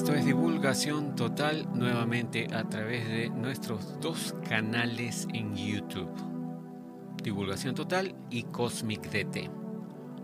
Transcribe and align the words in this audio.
esto 0.00 0.14
es 0.14 0.24
Divulgación 0.24 1.14
Total 1.14 1.68
nuevamente 1.74 2.46
a 2.54 2.66
través 2.66 3.06
de 3.06 3.28
nuestros 3.28 4.00
dos 4.00 4.34
canales 4.48 5.28
en 5.34 5.54
YouTube. 5.54 6.08
Divulgación 7.22 7.74
Total 7.74 8.14
y 8.30 8.44
Cosmic 8.44 9.02
DT. 9.10 9.50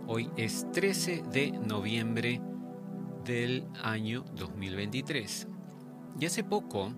Hoy 0.06 0.30
es 0.38 0.64
13 0.72 1.24
de 1.30 1.52
noviembre 1.52 2.40
del 3.22 3.66
año 3.82 4.24
2023. 4.34 5.46
Y 6.20 6.24
hace 6.24 6.42
poco, 6.42 6.94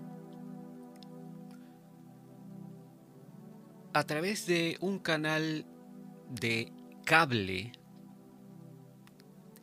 a 3.91 4.03
través 4.05 4.45
de 4.45 4.77
un 4.79 4.99
canal 4.99 5.65
de 6.29 6.71
cable 7.03 7.73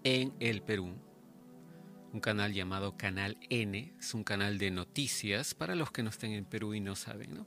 en 0.05 0.35
el 0.39 0.61
Perú, 0.61 1.06
un 2.17 2.21
canal 2.21 2.55
llamado 2.55 2.97
Canal 2.97 3.37
N, 3.51 3.95
es 4.01 4.15
un 4.15 4.25
canal 4.25 4.57
de 4.57 4.71
noticias 4.71 5.53
para 5.53 5.75
los 5.75 5.91
que 5.91 6.03
no 6.03 6.09
estén 6.09 6.33
en 6.33 6.47
Perú 6.47 6.73
y 6.73 6.81
no 6.81 6.97
saben, 6.97 7.35
¿no? 7.35 7.47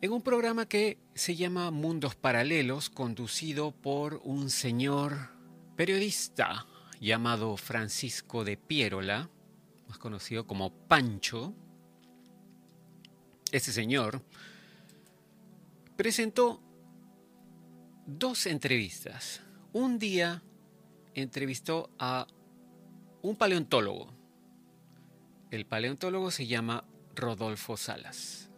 En 0.00 0.12
un 0.12 0.22
programa 0.22 0.66
que 0.66 0.96
se 1.12 1.34
llama 1.34 1.72
Mundos 1.72 2.14
Paralelos, 2.14 2.88
conducido 2.88 3.72
por 3.72 4.20
un 4.22 4.48
señor 4.48 5.30
periodista 5.74 6.68
llamado 7.00 7.56
Francisco 7.56 8.44
de 8.44 8.56
Pierola, 8.56 9.28
más 9.88 9.98
conocido 9.98 10.46
como 10.46 10.70
Pancho. 10.86 11.52
Ese 13.50 13.72
señor 13.72 14.22
presentó 15.96 16.62
dos 18.06 18.46
entrevistas. 18.46 19.40
Un 19.72 19.98
día 19.98 20.44
entrevistó 21.14 21.90
a 21.98 22.28
un 23.28 23.36
paleontólogo. 23.36 24.08
El 25.50 25.66
paleontólogo 25.66 26.30
se 26.30 26.46
llama 26.46 26.84
Rodolfo 27.14 27.76
Salas. 27.76 28.50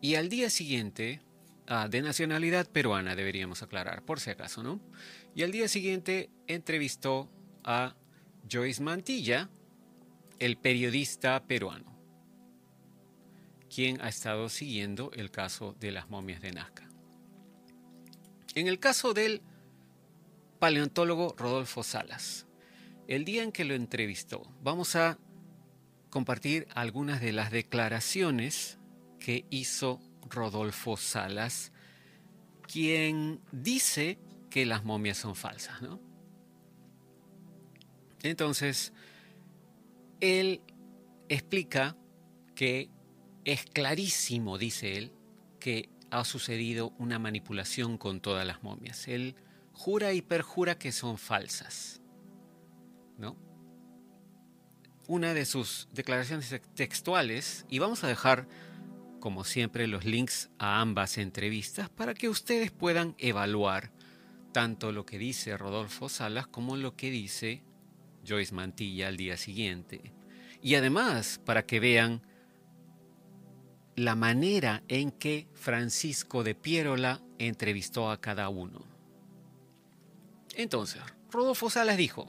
Y 0.00 0.14
al 0.14 0.28
día 0.28 0.50
siguiente, 0.50 1.20
ah, 1.66 1.88
de 1.88 2.00
nacionalidad 2.00 2.68
peruana, 2.68 3.16
deberíamos 3.16 3.62
aclarar, 3.62 4.02
por 4.02 4.20
si 4.20 4.30
acaso, 4.30 4.62
¿no? 4.62 4.80
Y 5.34 5.42
al 5.42 5.50
día 5.50 5.66
siguiente 5.66 6.30
entrevistó 6.46 7.28
a 7.64 7.96
Joyce 8.50 8.82
Mantilla, 8.82 9.48
el 10.38 10.56
periodista 10.56 11.42
peruano, 11.44 11.98
quien 13.74 14.00
ha 14.00 14.08
estado 14.08 14.48
siguiendo 14.48 15.10
el 15.12 15.32
caso 15.32 15.74
de 15.80 15.90
las 15.90 16.08
momias 16.08 16.40
de 16.40 16.52
Nazca. 16.52 16.88
En 18.54 18.68
el 18.68 18.78
caso 18.78 19.12
del 19.12 19.42
paleontólogo 20.60 21.34
Rodolfo 21.36 21.82
Salas, 21.82 22.47
el 23.08 23.24
día 23.24 23.42
en 23.42 23.52
que 23.52 23.64
lo 23.64 23.74
entrevistó, 23.74 24.46
vamos 24.62 24.94
a 24.94 25.18
compartir 26.10 26.68
algunas 26.74 27.20
de 27.20 27.32
las 27.32 27.50
declaraciones 27.50 28.78
que 29.18 29.46
hizo 29.50 30.00
Rodolfo 30.28 30.96
Salas, 30.98 31.72
quien 32.62 33.40
dice 33.50 34.18
que 34.50 34.66
las 34.66 34.84
momias 34.84 35.16
son 35.16 35.34
falsas, 35.34 35.80
¿no? 35.80 36.00
Entonces, 38.22 38.92
él 40.20 40.60
explica 41.30 41.96
que 42.54 42.90
es 43.44 43.64
clarísimo, 43.64 44.58
dice 44.58 44.98
él, 44.98 45.12
que 45.60 45.88
ha 46.10 46.24
sucedido 46.24 46.92
una 46.98 47.18
manipulación 47.18 47.96
con 47.96 48.20
todas 48.20 48.46
las 48.46 48.62
momias. 48.62 49.08
Él 49.08 49.34
jura 49.72 50.12
y 50.12 50.20
perjura 50.20 50.78
que 50.78 50.92
son 50.92 51.16
falsas. 51.16 51.97
Una 55.06 55.32
de 55.32 55.46
sus 55.46 55.88
declaraciones 55.92 56.60
textuales, 56.74 57.64
y 57.70 57.78
vamos 57.78 58.04
a 58.04 58.08
dejar, 58.08 58.46
como 59.20 59.44
siempre, 59.44 59.86
los 59.86 60.04
links 60.04 60.50
a 60.58 60.80
ambas 60.80 61.16
entrevistas 61.16 61.88
para 61.88 62.12
que 62.12 62.28
ustedes 62.28 62.70
puedan 62.70 63.14
evaluar 63.18 63.90
tanto 64.52 64.92
lo 64.92 65.06
que 65.06 65.18
dice 65.18 65.56
Rodolfo 65.56 66.08
Salas 66.08 66.46
como 66.46 66.76
lo 66.76 66.94
que 66.94 67.10
dice 67.10 67.62
Joyce 68.26 68.54
Mantilla 68.54 69.08
al 69.08 69.16
día 69.16 69.36
siguiente. 69.36 70.12
Y 70.60 70.74
además, 70.74 71.40
para 71.44 71.64
que 71.64 71.80
vean 71.80 72.22
la 73.96 74.14
manera 74.14 74.82
en 74.88 75.10
que 75.10 75.48
Francisco 75.54 76.44
de 76.44 76.54
Pierola 76.54 77.22
entrevistó 77.38 78.10
a 78.10 78.20
cada 78.20 78.48
uno. 78.48 78.84
Entonces, 80.54 81.02
Rodolfo 81.30 81.70
Salas 81.70 81.96
dijo, 81.96 82.28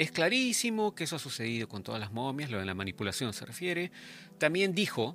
es 0.00 0.12
clarísimo 0.12 0.94
que 0.94 1.04
eso 1.04 1.16
ha 1.16 1.18
sucedido 1.18 1.68
con 1.68 1.82
todas 1.82 2.00
las 2.00 2.10
momias, 2.10 2.50
lo 2.50 2.58
de 2.58 2.64
la 2.64 2.72
manipulación 2.72 3.34
se 3.34 3.44
refiere. 3.44 3.92
También 4.38 4.74
dijo, 4.74 5.14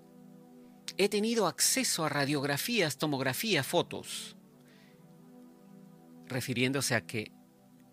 he 0.97 1.09
tenido 1.09 1.47
acceso 1.47 2.05
a 2.05 2.09
radiografías, 2.09 2.99
tomografías, 2.99 3.65
fotos, 3.65 4.37
refiriéndose 6.27 6.93
a 6.93 7.01
que 7.01 7.31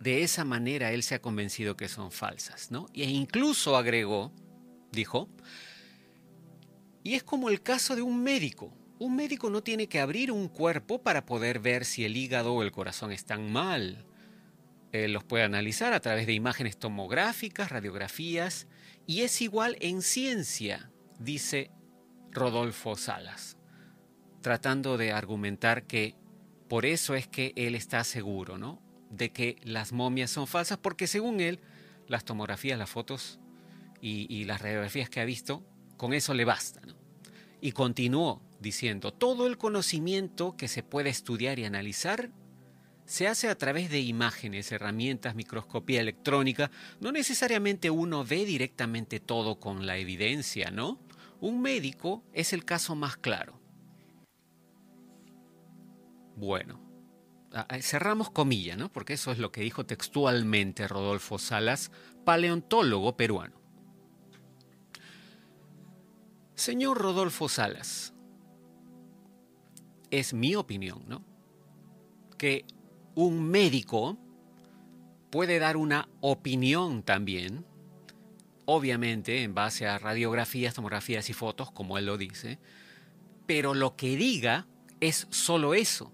de 0.00 0.22
esa 0.22 0.44
manera 0.44 0.92
él 0.92 1.02
se 1.02 1.14
ha 1.14 1.22
convencido 1.22 1.78
que 1.78 1.88
son 1.88 2.12
falsas, 2.12 2.70
¿no? 2.70 2.88
E 2.92 3.08
incluso 3.08 3.74
agregó, 3.78 4.30
dijo, 4.90 5.30
y 7.02 7.14
es 7.14 7.22
como 7.22 7.48
el 7.48 7.62
caso 7.62 7.96
de 7.96 8.02
un 8.02 8.22
médico. 8.22 8.70
Un 8.98 9.16
médico 9.16 9.48
no 9.48 9.62
tiene 9.62 9.88
que 9.88 9.98
abrir 9.98 10.30
un 10.30 10.46
cuerpo 10.48 11.02
para 11.02 11.24
poder 11.24 11.58
ver 11.58 11.86
si 11.86 12.04
el 12.04 12.18
hígado 12.18 12.52
o 12.52 12.62
el 12.62 12.70
corazón 12.70 13.12
están 13.12 13.50
mal. 13.50 14.04
Él 14.92 15.12
los 15.12 15.24
puede 15.24 15.44
analizar 15.44 15.94
a 15.94 16.00
través 16.00 16.26
de 16.26 16.34
imágenes 16.34 16.78
tomográficas, 16.78 17.70
radiografías, 17.70 18.68
y 19.06 19.22
es 19.22 19.40
igual 19.40 19.76
en 19.80 20.02
ciencia, 20.02 20.90
dice 21.18 21.70
Rodolfo 22.30 22.96
Salas, 22.96 23.56
tratando 24.42 24.96
de 24.98 25.12
argumentar 25.12 25.84
que 25.86 26.14
por 26.68 26.86
eso 26.86 27.14
es 27.14 27.26
que 27.26 27.52
él 27.56 27.74
está 27.74 28.04
seguro, 28.04 28.58
¿no? 28.58 28.80
De 29.10 29.30
que 29.30 29.56
las 29.62 29.92
momias 29.92 30.30
son 30.30 30.46
falsas, 30.46 30.78
porque 30.78 31.06
según 31.06 31.40
él, 31.40 31.60
las 32.06 32.24
tomografías, 32.24 32.78
las 32.78 32.90
fotos 32.90 33.38
y, 34.00 34.44
las 34.44 34.60
radiografías 34.60 35.08
que 35.08 35.20
ha 35.20 35.24
visto 35.24 35.64
con 35.96 36.12
eso 36.12 36.34
le 36.34 36.44
basta. 36.44 36.80
Y 37.60 37.72
continuó 37.72 38.42
diciendo, 38.60 39.12
todo 39.12 39.46
el 39.46 39.58
conocimiento 39.58 40.56
que 40.56 40.66
se 40.66 40.82
puede 40.82 41.10
estudiar 41.10 41.58
y 41.58 41.64
analizar 41.64 42.30
se 43.12 43.28
hace 43.28 43.50
a 43.50 43.58
través 43.58 43.90
de 43.90 44.00
imágenes, 44.00 44.72
herramientas, 44.72 45.34
microscopía 45.34 46.00
electrónica. 46.00 46.70
No 46.98 47.12
necesariamente 47.12 47.90
uno 47.90 48.24
ve 48.24 48.46
directamente 48.46 49.20
todo 49.20 49.60
con 49.60 49.84
la 49.84 49.98
evidencia, 49.98 50.70
¿no? 50.70 50.98
Un 51.38 51.60
médico 51.60 52.24
es 52.32 52.54
el 52.54 52.64
caso 52.64 52.94
más 52.94 53.18
claro. 53.18 53.60
Bueno, 56.36 56.80
cerramos 57.82 58.30
comillas, 58.30 58.78
¿no? 58.78 58.90
Porque 58.90 59.12
eso 59.12 59.30
es 59.30 59.38
lo 59.38 59.52
que 59.52 59.60
dijo 59.60 59.84
textualmente 59.84 60.88
Rodolfo 60.88 61.36
Salas, 61.36 61.90
paleontólogo 62.24 63.14
peruano. 63.14 63.60
Señor 66.54 66.96
Rodolfo 66.96 67.50
Salas, 67.50 68.14
es 70.10 70.32
mi 70.32 70.54
opinión, 70.54 71.04
¿no? 71.06 71.22
Que 72.38 72.64
un 73.14 73.42
médico 73.42 74.18
puede 75.30 75.58
dar 75.58 75.76
una 75.76 76.08
opinión 76.20 77.02
también, 77.02 77.64
obviamente 78.66 79.42
en 79.42 79.54
base 79.54 79.86
a 79.86 79.98
radiografías, 79.98 80.74
tomografías 80.74 81.30
y 81.30 81.32
fotos, 81.32 81.70
como 81.70 81.98
él 81.98 82.06
lo 82.06 82.18
dice, 82.18 82.58
pero 83.46 83.74
lo 83.74 83.96
que 83.96 84.16
diga 84.16 84.66
es 85.00 85.26
solo 85.30 85.74
eso, 85.74 86.12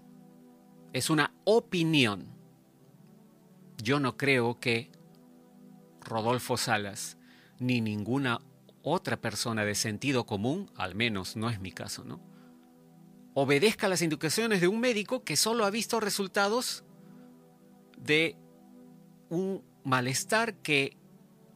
es 0.93 1.09
una 1.09 1.33
opinión. 1.43 2.27
Yo 3.81 3.99
no 3.99 4.17
creo 4.17 4.59
que 4.59 4.91
Rodolfo 6.01 6.57
Salas 6.57 7.17
ni 7.59 7.81
ninguna 7.81 8.39
otra 8.81 9.17
persona 9.17 9.65
de 9.65 9.75
sentido 9.75 10.25
común, 10.25 10.71
al 10.75 10.95
menos 10.95 11.35
no 11.35 11.49
es 11.49 11.59
mi 11.59 11.71
caso, 11.71 12.03
¿no? 12.03 12.21
Obedezca 13.33 13.87
las 13.87 14.01
indicaciones 14.01 14.61
de 14.61 14.67
un 14.67 14.79
médico 14.79 15.23
que 15.23 15.35
solo 15.35 15.65
ha 15.65 15.69
visto 15.69 15.99
resultados 15.99 16.83
de 17.99 18.35
un 19.29 19.63
malestar 19.83 20.55
que 20.55 20.97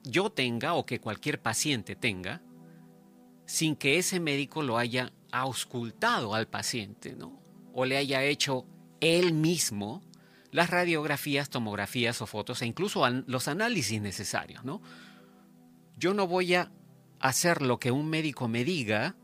yo 0.04 0.30
tenga 0.32 0.74
o 0.74 0.86
que 0.86 1.00
cualquier 1.00 1.42
paciente 1.42 1.96
tenga, 1.96 2.42
sin 3.46 3.76
que 3.76 3.98
ese 3.98 4.20
médico 4.20 4.64
lo 4.64 4.78
haya 4.78 5.12
auscultado 5.32 6.36
al 6.36 6.48
paciente, 6.48 7.16
¿no? 7.16 7.42
O 7.74 7.86
le 7.86 7.98
haya 7.98 8.24
hecho 8.24 8.66
él 9.00 9.34
mismo 9.34 10.02
las 10.52 10.70
radiografías, 10.70 11.50
tomografías 11.50 12.22
o 12.22 12.28
fotos 12.28 12.62
e 12.62 12.68
incluso 12.68 13.08
los 13.26 13.48
análisis 13.48 14.00
necesarios, 14.02 14.64
¿no? 14.64 14.82
Yo 15.98 16.14
no 16.14 16.28
voy 16.28 16.54
a 16.54 16.72
hacer 17.20 17.62
lo 17.62 17.80
que 17.80 17.92
un 17.92 18.10
médico 18.10 18.48
me 18.48 18.64
diga 18.64 19.16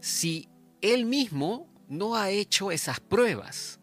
si 0.00 0.48
él 0.80 1.04
mismo 1.04 1.68
no 1.88 2.16
ha 2.16 2.30
hecho 2.30 2.70
esas 2.70 3.00
pruebas. 3.00 3.80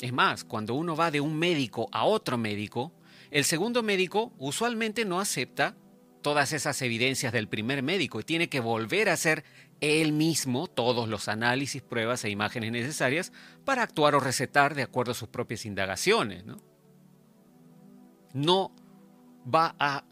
Es 0.00 0.12
más, 0.12 0.44
cuando 0.44 0.74
uno 0.74 0.94
va 0.94 1.10
de 1.10 1.20
un 1.20 1.36
médico 1.36 1.88
a 1.92 2.04
otro 2.04 2.38
médico, 2.38 2.92
el 3.30 3.44
segundo 3.44 3.82
médico 3.82 4.32
usualmente 4.38 5.04
no 5.04 5.20
acepta 5.20 5.76
todas 6.22 6.52
esas 6.52 6.80
evidencias 6.82 7.32
del 7.32 7.48
primer 7.48 7.82
médico 7.82 8.20
y 8.20 8.24
tiene 8.24 8.48
que 8.48 8.60
volver 8.60 9.08
a 9.08 9.14
hacer 9.14 9.44
él 9.80 10.12
mismo 10.12 10.66
todos 10.66 11.08
los 11.08 11.28
análisis, 11.28 11.82
pruebas 11.82 12.24
e 12.24 12.30
imágenes 12.30 12.72
necesarias 12.72 13.32
para 13.64 13.82
actuar 13.82 14.14
o 14.14 14.20
recetar 14.20 14.74
de 14.74 14.82
acuerdo 14.82 15.12
a 15.12 15.14
sus 15.14 15.28
propias 15.28 15.64
indagaciones. 15.64 16.44
No, 18.32 18.72
va 19.52 19.74
a 19.78 20.04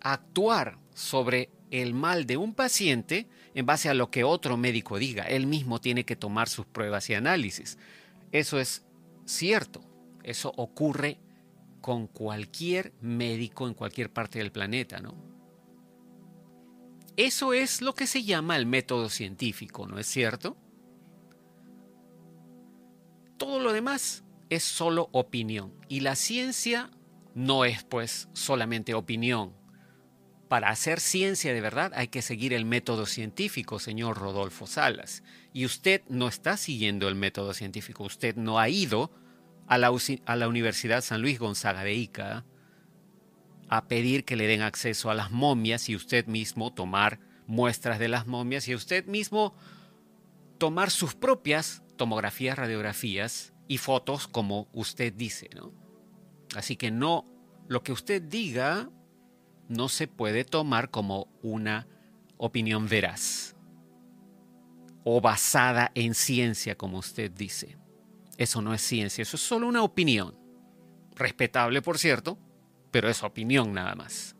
actuar 0.00 0.78
sobre 0.94 1.50
el 1.70 1.94
mal 1.94 2.26
de 2.26 2.36
un 2.36 2.54
paciente 2.54 3.28
en 3.54 3.66
base 3.66 3.88
a 3.88 3.94
lo 3.94 4.10
que 4.10 4.24
otro 4.24 4.56
médico 4.56 4.98
diga. 4.98 5.24
Él 5.24 5.46
mismo 5.46 5.80
tiene 5.80 6.04
que 6.04 6.16
tomar 6.16 6.48
sus 6.48 6.66
pruebas 6.66 7.10
y 7.10 7.14
análisis. 7.14 7.78
Eso 8.32 8.60
es 8.60 8.84
cierto. 9.30 9.80
Eso 10.22 10.52
ocurre 10.56 11.20
con 11.80 12.06
cualquier 12.06 12.92
médico 13.00 13.66
en 13.66 13.74
cualquier 13.74 14.12
parte 14.12 14.38
del 14.38 14.52
planeta, 14.52 15.00
¿no? 15.00 15.14
Eso 17.16 17.52
es 17.52 17.82
lo 17.82 17.94
que 17.94 18.06
se 18.06 18.22
llama 18.22 18.56
el 18.56 18.66
método 18.66 19.08
científico, 19.08 19.86
¿no 19.86 19.98
es 19.98 20.06
cierto? 20.06 20.56
Todo 23.36 23.60
lo 23.60 23.72
demás 23.72 24.24
es 24.48 24.64
solo 24.64 25.08
opinión 25.12 25.74
y 25.88 26.00
la 26.00 26.16
ciencia 26.16 26.90
no 27.34 27.64
es 27.64 27.84
pues 27.84 28.28
solamente 28.32 28.94
opinión. 28.94 29.54
Para 30.48 30.70
hacer 30.70 30.98
ciencia 30.98 31.52
de 31.52 31.60
verdad 31.60 31.92
hay 31.94 32.08
que 32.08 32.22
seguir 32.22 32.52
el 32.52 32.64
método 32.64 33.06
científico, 33.06 33.78
señor 33.78 34.18
Rodolfo 34.18 34.66
Salas. 34.66 35.22
Y 35.52 35.64
usted 35.64 36.02
no 36.08 36.26
está 36.26 36.56
siguiendo 36.56 37.06
el 37.08 37.14
método 37.14 37.54
científico, 37.54 38.04
usted 38.04 38.36
no 38.36 38.58
ha 38.58 38.68
ido 38.68 39.10
a 39.70 39.78
la, 39.78 39.92
a 40.26 40.36
la 40.36 40.48
Universidad 40.48 41.00
San 41.00 41.22
Luis 41.22 41.38
Gonzaga 41.38 41.84
de 41.84 41.94
Ica 41.94 42.44
a 43.68 43.86
pedir 43.86 44.24
que 44.24 44.34
le 44.34 44.48
den 44.48 44.62
acceso 44.62 45.10
a 45.10 45.14
las 45.14 45.30
momias 45.30 45.88
y 45.88 45.94
usted 45.94 46.26
mismo 46.26 46.74
tomar 46.74 47.20
muestras 47.46 48.00
de 48.00 48.08
las 48.08 48.26
momias 48.26 48.66
y 48.66 48.74
usted 48.74 49.06
mismo 49.06 49.54
tomar 50.58 50.90
sus 50.90 51.14
propias 51.14 51.84
tomografías, 51.96 52.58
radiografías 52.58 53.54
y 53.68 53.78
fotos 53.78 54.26
como 54.26 54.68
usted 54.72 55.12
dice, 55.12 55.48
¿no? 55.54 55.72
Así 56.56 56.74
que 56.74 56.90
no, 56.90 57.24
lo 57.68 57.84
que 57.84 57.92
usted 57.92 58.20
diga 58.20 58.90
no 59.68 59.88
se 59.88 60.08
puede 60.08 60.44
tomar 60.44 60.90
como 60.90 61.28
una 61.42 61.86
opinión 62.38 62.88
veraz 62.88 63.54
o 65.04 65.20
basada 65.20 65.92
en 65.94 66.14
ciencia, 66.14 66.74
como 66.74 66.98
usted 66.98 67.30
dice. 67.30 67.79
Eso 68.40 68.62
no 68.62 68.72
es 68.72 68.80
ciencia, 68.80 69.20
eso 69.20 69.36
es 69.36 69.42
solo 69.42 69.68
una 69.68 69.82
opinión. 69.82 70.34
Respetable, 71.14 71.82
por 71.82 71.98
cierto, 71.98 72.38
pero 72.90 73.10
es 73.10 73.22
opinión 73.22 73.74
nada 73.74 73.94
más. 73.94 74.34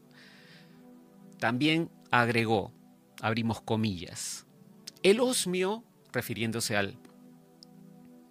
También 1.38 1.90
agregó, 2.10 2.72
abrimos 3.20 3.60
comillas, 3.60 4.46
el 5.02 5.20
osmio, 5.20 5.84
refiriéndose 6.12 6.78
al 6.78 6.96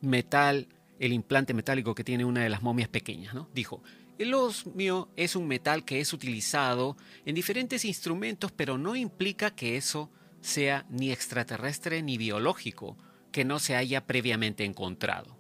metal, 0.01 0.69
el 0.97 1.13
implante 1.13 1.53
metálico 1.53 1.93
que 1.93 2.03
tiene 2.03 2.25
una 2.25 2.41
de 2.41 2.49
las 2.49 2.63
momias 2.63 2.89
pequeñas, 2.89 3.35
¿no? 3.35 3.47
Dijo, 3.53 3.83
el 4.17 4.33
osmio 4.33 5.09
es 5.15 5.35
un 5.35 5.47
metal 5.47 5.85
que 5.85 5.99
es 5.99 6.13
utilizado 6.13 6.97
en 7.25 7.35
diferentes 7.35 7.85
instrumentos, 7.85 8.51
pero 8.51 8.79
no 8.79 8.95
implica 8.95 9.51
que 9.51 9.77
eso 9.77 10.09
sea 10.41 10.87
ni 10.89 11.11
extraterrestre 11.11 12.01
ni 12.01 12.17
biológico, 12.17 12.97
que 13.31 13.45
no 13.45 13.59
se 13.59 13.75
haya 13.75 14.07
previamente 14.07 14.65
encontrado. 14.65 15.38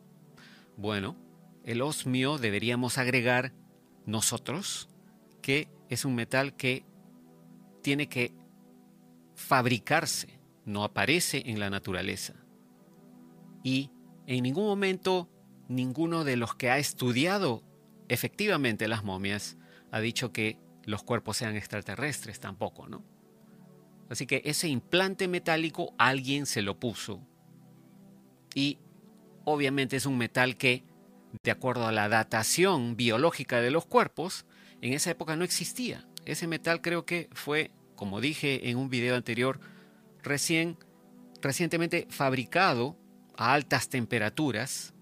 Bueno, 0.79 1.17
el 1.65 1.81
osmio 1.81 2.37
deberíamos 2.37 2.97
agregar 2.97 3.51
nosotros 4.05 4.87
que 5.41 5.67
es 5.89 6.05
un 6.05 6.15
metal 6.15 6.55
que 6.55 6.85
tiene 7.81 8.07
que 8.07 8.33
fabricarse, 9.35 10.39
no 10.63 10.85
aparece 10.85 11.43
en 11.47 11.59
la 11.59 11.69
naturaleza. 11.69 12.33
Y 13.61 13.91
en 14.25 14.41
ningún 14.43 14.67
momento 14.67 15.29
ninguno 15.67 16.23
de 16.23 16.37
los 16.37 16.55
que 16.55 16.69
ha 16.69 16.77
estudiado 16.77 17.61
efectivamente 18.07 18.87
las 18.87 19.03
momias 19.03 19.57
ha 19.91 19.99
dicho 19.99 20.31
que 20.31 20.61
los 20.85 21.03
cuerpos 21.03 21.35
sean 21.35 21.57
extraterrestres 21.57 22.39
tampoco, 22.39 22.87
¿no? 22.87 23.03
Así 24.09 24.25
que 24.25 24.43
ese 24.45 24.69
implante 24.69 25.27
metálico 25.27 25.93
alguien 25.97 26.45
se 26.45 26.61
lo 26.61 26.79
puso. 26.79 27.21
Y 28.55 28.79
obviamente 29.53 29.95
es 29.95 30.05
un 30.05 30.17
metal 30.17 30.57
que, 30.57 30.83
de 31.43 31.51
acuerdo 31.51 31.87
a 31.87 31.91
la 31.91 32.09
datación 32.09 32.95
biológica 32.95 33.61
de 33.61 33.71
los 33.71 33.85
cuerpos, 33.85 34.45
en 34.81 34.93
esa 34.93 35.11
época 35.11 35.35
no 35.35 35.43
existía. 35.43 36.07
Ese 36.25 36.47
metal 36.47 36.81
creo 36.81 37.05
que 37.05 37.29
fue, 37.33 37.71
como 37.95 38.21
dije 38.21 38.69
en 38.69 38.77
un 38.77 38.89
video 38.89 39.15
anterior, 39.15 39.59
recién, 40.21 40.77
recientemente 41.41 42.07
fabricado 42.09 42.97
a 43.35 43.53
altas 43.53 43.89
temperaturas 43.89 44.93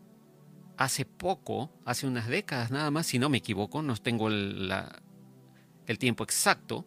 hace 0.77 1.05
poco, 1.05 1.71
hace 1.85 2.07
unas 2.07 2.27
décadas 2.27 2.71
nada 2.71 2.91
más, 2.91 3.07
si 3.07 3.19
no 3.19 3.29
me 3.29 3.39
equivoco, 3.39 3.81
no 3.81 3.95
tengo 3.97 4.27
el, 4.29 4.71
el 5.87 5.99
tiempo 5.99 6.23
exacto, 6.23 6.85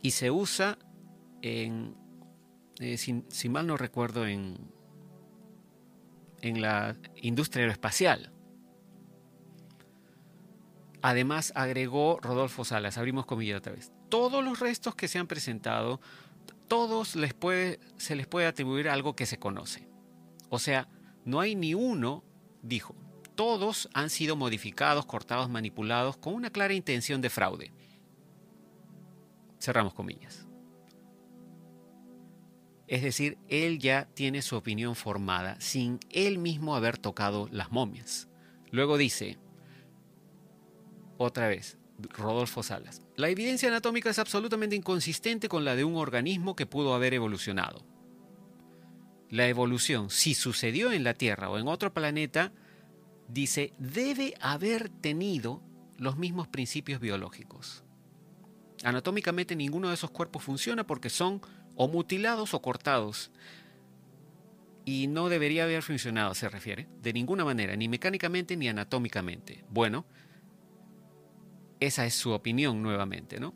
y 0.00 0.12
se 0.12 0.30
usa 0.30 0.78
en, 1.42 1.96
eh, 2.80 2.96
si, 2.96 3.48
mal 3.48 3.66
no 3.66 3.76
recuerdo, 3.76 4.26
en, 4.26 4.56
en 6.42 6.60
la 6.60 6.96
industria 7.16 7.62
aeroespacial. 7.62 8.32
Además, 11.02 11.52
agregó 11.54 12.18
Rodolfo 12.20 12.64
Salas, 12.64 12.98
abrimos 12.98 13.26
comillas 13.26 13.58
otra 13.58 13.72
vez, 13.72 13.92
todos 14.08 14.44
los 14.44 14.58
restos 14.58 14.94
que 14.94 15.08
se 15.08 15.18
han 15.18 15.26
presentado, 15.26 16.00
todos 16.66 17.16
les 17.16 17.34
puede, 17.34 17.78
se 17.96 18.16
les 18.16 18.26
puede 18.26 18.46
atribuir 18.46 18.88
algo 18.88 19.14
que 19.14 19.26
se 19.26 19.38
conoce. 19.38 19.88
O 20.48 20.58
sea, 20.58 20.88
no 21.24 21.40
hay 21.40 21.54
ni 21.54 21.74
uno, 21.74 22.24
dijo, 22.62 22.94
todos 23.34 23.88
han 23.94 24.10
sido 24.10 24.34
modificados, 24.34 25.06
cortados, 25.06 25.48
manipulados 25.48 26.16
con 26.16 26.34
una 26.34 26.50
clara 26.50 26.74
intención 26.74 27.20
de 27.20 27.30
fraude. 27.30 27.72
Cerramos 29.60 29.94
comillas. 29.94 30.48
Es 32.88 33.02
decir, 33.02 33.36
él 33.48 33.78
ya 33.78 34.08
tiene 34.14 34.40
su 34.40 34.56
opinión 34.56 34.94
formada 34.94 35.60
sin 35.60 36.00
él 36.10 36.38
mismo 36.38 36.74
haber 36.74 36.96
tocado 36.96 37.48
las 37.52 37.70
momias. 37.70 38.28
Luego 38.70 38.96
dice, 38.96 39.38
otra 41.18 41.48
vez, 41.48 41.76
Rodolfo 41.98 42.62
Salas, 42.62 43.02
la 43.16 43.28
evidencia 43.28 43.68
anatómica 43.68 44.08
es 44.08 44.18
absolutamente 44.18 44.74
inconsistente 44.74 45.48
con 45.48 45.66
la 45.66 45.76
de 45.76 45.84
un 45.84 45.96
organismo 45.96 46.56
que 46.56 46.64
pudo 46.64 46.94
haber 46.94 47.12
evolucionado. 47.12 47.84
La 49.28 49.48
evolución, 49.48 50.08
si 50.08 50.32
sucedió 50.32 50.90
en 50.90 51.04
la 51.04 51.12
Tierra 51.12 51.50
o 51.50 51.58
en 51.58 51.68
otro 51.68 51.92
planeta, 51.92 52.52
dice, 53.28 53.74
debe 53.78 54.32
haber 54.40 54.88
tenido 54.88 55.62
los 55.98 56.16
mismos 56.16 56.48
principios 56.48 57.00
biológicos. 57.00 57.84
Anatómicamente 58.84 59.56
ninguno 59.56 59.88
de 59.88 59.94
esos 59.94 60.10
cuerpos 60.10 60.42
funciona 60.42 60.86
porque 60.86 61.10
son 61.10 61.42
o 61.78 61.88
mutilados 61.88 62.52
o 62.52 62.60
cortados. 62.60 63.30
Y 64.84 65.06
no 65.06 65.28
debería 65.28 65.64
haber 65.64 65.82
funcionado, 65.82 66.34
se 66.34 66.48
refiere, 66.48 66.88
de 67.00 67.12
ninguna 67.12 67.44
manera, 67.44 67.76
ni 67.76 67.88
mecánicamente 67.88 68.56
ni 68.56 68.68
anatómicamente. 68.68 69.64
Bueno, 69.70 70.04
esa 71.78 72.04
es 72.04 72.14
su 72.14 72.32
opinión 72.32 72.82
nuevamente, 72.82 73.38
¿no? 73.38 73.54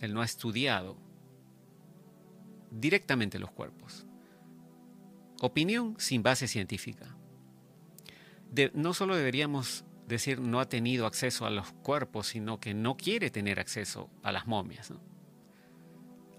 Él 0.00 0.14
no 0.14 0.22
ha 0.22 0.24
estudiado 0.24 0.96
directamente 2.70 3.38
los 3.38 3.50
cuerpos. 3.50 4.06
Opinión 5.40 5.96
sin 5.98 6.22
base 6.22 6.48
científica. 6.48 7.16
no 8.72 8.94
solo 8.94 9.16
deberíamos 9.16 9.84
decir 10.06 10.40
no 10.40 10.60
ha 10.60 10.68
tenido 10.68 11.04
acceso 11.04 11.44
a 11.44 11.50
los 11.50 11.72
cuerpos, 11.72 12.28
sino 12.28 12.60
que 12.60 12.72
no 12.72 12.96
quiere 12.96 13.30
tener 13.30 13.60
acceso 13.60 14.08
a 14.22 14.32
las 14.32 14.46
momias. 14.46 14.92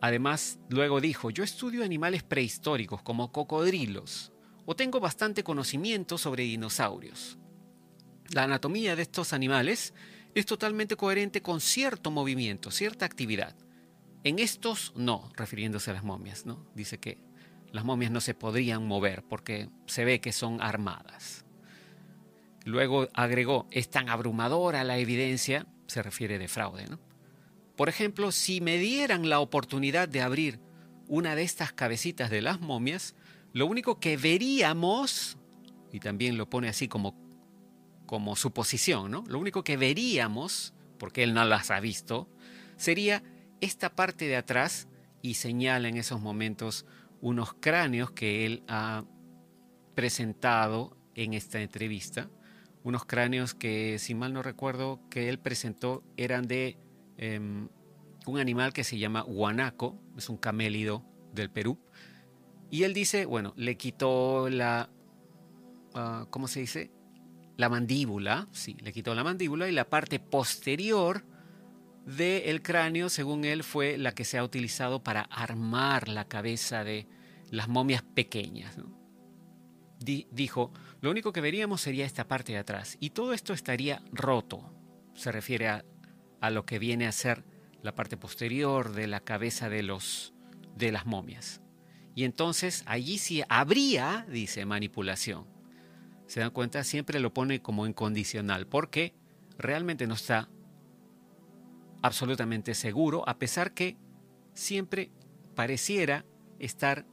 Además, 0.02 0.60
luego 0.70 1.02
dijo, 1.02 1.30
yo 1.30 1.44
estudio 1.44 1.84
animales 1.84 2.24
prehistóricos 2.24 3.02
como 3.02 3.32
cocodrilos, 3.32 4.32
o 4.66 4.76
tengo 4.76 5.00
bastante 5.00 5.44
conocimiento 5.44 6.18
sobre 6.18 6.44
dinosaurios. 6.44 7.38
La 8.34 8.44
anatomía 8.44 8.96
de 8.96 9.04
estos 9.04 9.34
animales 9.34 9.94
es 10.36 10.46
totalmente 10.46 10.96
coherente 10.96 11.42
con 11.42 11.62
cierto 11.62 12.12
movimiento, 12.12 12.70
cierta 12.70 13.06
actividad. 13.06 13.56
En 14.24 14.40
estos 14.40 14.94
no, 14.96 15.32
refiriéndose 15.36 15.92
a 15.92 15.94
las 15.94 16.04
momias, 16.04 16.46
¿no? 16.46 16.68
Dice 16.76 17.00
que 17.00 17.18
las 17.72 17.86
momias 17.86 18.12
no 18.12 18.22
se 18.22 18.34
podrían 18.34 18.86
mover 18.86 19.24
porque 19.24 19.70
se 19.88 20.06
ve 20.06 20.20
que 20.20 20.34
son 20.34 20.62
armadas. 20.62 21.46
Luego 22.66 23.08
agregó, 23.14 23.68
es 23.72 23.90
tan 23.90 24.10
abrumadora 24.10 24.84
la 24.84 24.98
evidencia, 24.98 25.66
se 25.88 26.04
refiere 26.04 26.38
de 26.38 26.50
fraude, 26.50 26.86
¿no? 26.88 27.00
Por 27.78 27.90
ejemplo, 27.90 28.32
si 28.32 28.60
me 28.60 28.80
dieran 28.80 29.30
la 29.30 29.40
oportunidad 29.40 30.10
de 30.10 30.22
abrir 30.22 30.60
una 31.08 31.36
de 31.36 31.44
estas 31.44 31.72
cabecitas 31.72 32.32
de 32.32 32.42
las 32.42 32.60
momias, 32.60 33.16
lo 33.54 33.68
único 33.68 34.00
que 34.00 34.18
veríamos, 34.18 35.38
y 35.94 36.00
también 36.00 36.38
lo 36.38 36.50
pone 36.50 36.70
así 36.70 36.88
como, 36.88 37.16
como 38.08 38.36
suposición, 38.36 39.12
¿no? 39.12 39.24
Lo 39.28 39.38
único 39.38 39.64
que 39.64 39.78
veríamos, 39.78 40.74
porque 40.98 41.22
él 41.22 41.36
no 41.36 41.46
las 41.46 41.70
ha 41.70 41.80
visto, 41.80 42.28
sería 42.78 43.22
esta 43.62 43.94
parte 43.94 44.26
de 44.26 44.38
atrás 44.38 44.88
y 45.22 45.36
señala 45.36 45.88
en 45.88 45.98
esos 45.98 46.20
momentos 46.20 46.88
unos 47.22 47.54
cráneos 47.54 48.10
que 48.10 48.48
él 48.48 48.64
ha 48.68 49.06
presentado 49.94 50.98
en 51.14 51.36
esta 51.36 51.62
entrevista, 51.62 52.28
unos 52.84 53.06
cráneos 53.06 53.54
que, 53.54 54.00
si 54.00 54.16
mal 54.16 54.34
no 54.34 54.42
recuerdo, 54.42 55.00
que 55.12 55.30
él 55.30 55.38
presentó 55.38 56.04
eran 56.16 56.48
de 56.48 56.78
Em, 57.18 57.68
un 58.26 58.40
animal 58.40 58.74
que 58.74 58.84
se 58.84 58.98
llama 58.98 59.22
guanaco, 59.22 60.00
es 60.18 60.30
un 60.30 60.38
camélido 60.38 61.04
del 61.34 61.50
Perú. 61.50 61.80
Y 62.70 62.84
él 62.84 62.94
dice, 62.94 63.26
bueno, 63.26 63.54
le 63.56 63.78
quitó 63.78 64.50
la, 64.50 64.90
ah, 65.94 66.28
¿cómo 66.30 66.48
se 66.48 66.60
dice? 66.60 66.92
La 67.56 67.70
mandíbula, 67.70 68.48
sí, 68.52 68.76
le 68.82 68.92
quitó 68.94 69.16
la 69.16 69.24
mandíbula 69.24 69.68
y 69.68 69.72
la 69.72 69.90
parte 69.90 70.20
posterior 70.20 71.24
del 72.06 72.62
cráneo, 72.62 73.10
según 73.10 73.46
él, 73.46 73.64
fue 73.64 73.98
la 73.98 74.14
que 74.14 74.26
se 74.26 74.38
ha 74.38 74.44
utilizado 74.44 75.04
para 75.04 75.22
armar 75.22 76.08
la 76.08 76.28
cabeza 76.28 76.84
de 76.84 77.08
las 77.50 77.68
momias 77.68 78.04
pequeñas. 78.04 78.78
dijo, 80.00 80.72
lo 81.02 81.12
único 81.12 81.34
que 81.34 81.42
veríamos 81.42 81.82
sería 81.82 82.06
esta 82.06 82.28
parte 82.28 82.52
de 82.54 82.60
atrás 82.60 82.98
y 83.00 83.10
todo 83.12 83.34
esto 83.34 83.54
estaría 83.54 84.02
roto. 84.12 84.72
Se 85.16 85.32
refiere 85.32 85.68
a 85.68 85.84
a 86.42 86.50
lo 86.50 86.66
que 86.66 86.80
viene 86.80 87.08
a 87.08 87.12
ser 87.12 87.44
la 87.82 87.96
parte 87.96 88.18
posterior 88.18 88.94
de 88.94 89.08
la 89.08 89.20
cabeza 89.20 89.70
de, 89.70 89.84
los, 89.84 90.34
de 90.76 90.92
las 90.92 91.06
momias. 91.06 91.62
Y 92.16 92.24
entonces 92.24 92.84
allí 92.88 93.18
sí 93.18 93.44
habría, 93.48 94.26
dice, 94.30 94.66
manipulación. 94.66 95.46
Se 96.26 96.40
dan 96.40 96.52
cuenta, 96.52 96.84
siempre 96.84 97.20
lo 97.20 97.34
pone 97.34 97.62
como 97.62 97.86
incondicional, 97.88 98.68
porque 98.68 99.14
realmente 99.58 100.08
no 100.08 100.16
está 100.16 100.50
absolutamente 102.02 102.74
seguro, 102.74 103.28
a 103.28 103.38
pesar 103.38 103.74
que 103.74 103.98
siempre 104.54 105.12
pareciera 105.56 106.26
estar 106.60 107.06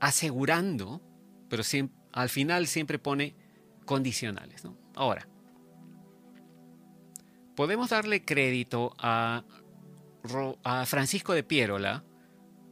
asegurando, 0.00 1.02
pero 1.48 1.62
al 2.12 2.28
final 2.28 2.66
siempre 2.66 2.98
pone 2.98 3.36
condicionales. 3.84 4.62
Ahora, 4.94 5.28
podemos 7.60 7.90
darle 7.90 8.24
crédito 8.24 8.96
a, 8.96 9.44
Francisco 10.86 11.34
de 11.34 11.42
Pierola 11.42 12.02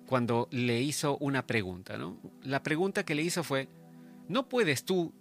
cuando 0.06 0.48
le 0.50 0.80
hizo 0.80 1.18
una 1.18 1.46
pregunta. 1.46 1.98
¿no? 1.98 2.16
La 2.42 2.62
pregunta 2.62 3.04
que 3.04 3.14
le 3.14 3.20
hizo 3.20 3.44
fue, 3.44 3.68
¿no 4.28 4.48
puedes 4.48 4.86
tú 4.86 5.12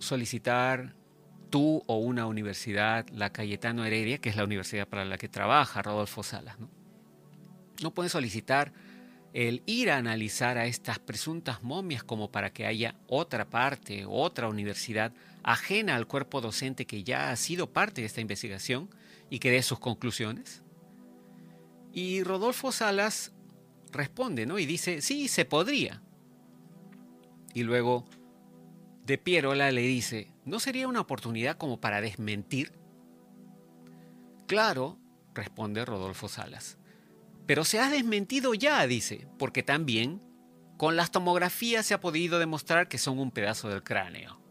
solicitar 0.00 0.94
tú 1.48 1.82
o 1.86 1.96
una 1.96 2.26
universidad, 2.26 3.08
la 3.08 3.32
Cayetano 3.32 3.86
Heredia, 3.86 4.18
que 4.18 4.28
es 4.28 4.36
la 4.36 4.44
universidad 4.44 4.86
para 4.86 5.06
la 5.06 5.16
que 5.16 5.30
trabaja 5.30 5.80
Rodolfo 5.80 6.22
Salas, 6.22 6.60
¿no? 6.60 6.68
No 7.82 7.94
puedes 7.94 8.12
solicitar 8.12 8.74
el 9.32 9.62
ir 9.64 9.90
a 9.90 9.96
analizar 9.96 10.58
a 10.58 10.66
estas 10.66 10.98
presuntas 10.98 11.62
momias 11.62 12.04
como 12.04 12.30
para 12.30 12.52
que 12.52 12.66
haya 12.66 12.96
otra 13.06 13.46
parte, 13.46 14.04
otra 14.06 14.46
universidad 14.48 15.14
ajena 15.46 15.94
al 15.94 16.06
cuerpo 16.06 16.42
docente 16.42 16.86
que 16.86 17.04
ya 17.04 17.30
ha 17.30 17.36
sido 17.36 17.72
parte 17.72 18.02
de 18.02 18.06
esta 18.06 18.20
investigación 18.20 18.90
y 19.30 19.38
que 19.38 19.50
dé 19.50 19.62
sus 19.62 19.78
conclusiones? 19.78 20.62
Y 21.92 22.22
Rodolfo 22.22 22.72
Salas 22.72 23.32
responde, 23.92 24.44
¿no? 24.44 24.58
Y 24.58 24.66
dice, 24.66 25.00
sí, 25.00 25.28
se 25.28 25.46
podría. 25.46 26.02
Y 27.54 27.62
luego 27.62 28.04
de 29.06 29.16
Pierola 29.16 29.70
le 29.70 29.80
dice, 29.82 30.32
¿no 30.44 30.60
sería 30.60 30.88
una 30.88 31.00
oportunidad 31.00 31.56
como 31.56 31.80
para 31.80 32.00
desmentir? 32.00 32.72
Claro, 34.46 34.98
responde 35.32 35.84
Rodolfo 35.84 36.28
Salas. 36.28 36.76
Pero 37.46 37.64
se 37.64 37.78
ha 37.78 37.88
desmentido 37.88 38.52
ya, 38.52 38.86
dice, 38.86 39.28
porque 39.38 39.62
también 39.62 40.20
con 40.76 40.96
las 40.96 41.12
tomografías 41.12 41.86
se 41.86 41.94
ha 41.94 42.00
podido 42.00 42.38
demostrar 42.38 42.88
que 42.88 42.98
son 42.98 43.18
un 43.20 43.30
pedazo 43.30 43.68
del 43.68 43.84
cráneo. 43.84 44.45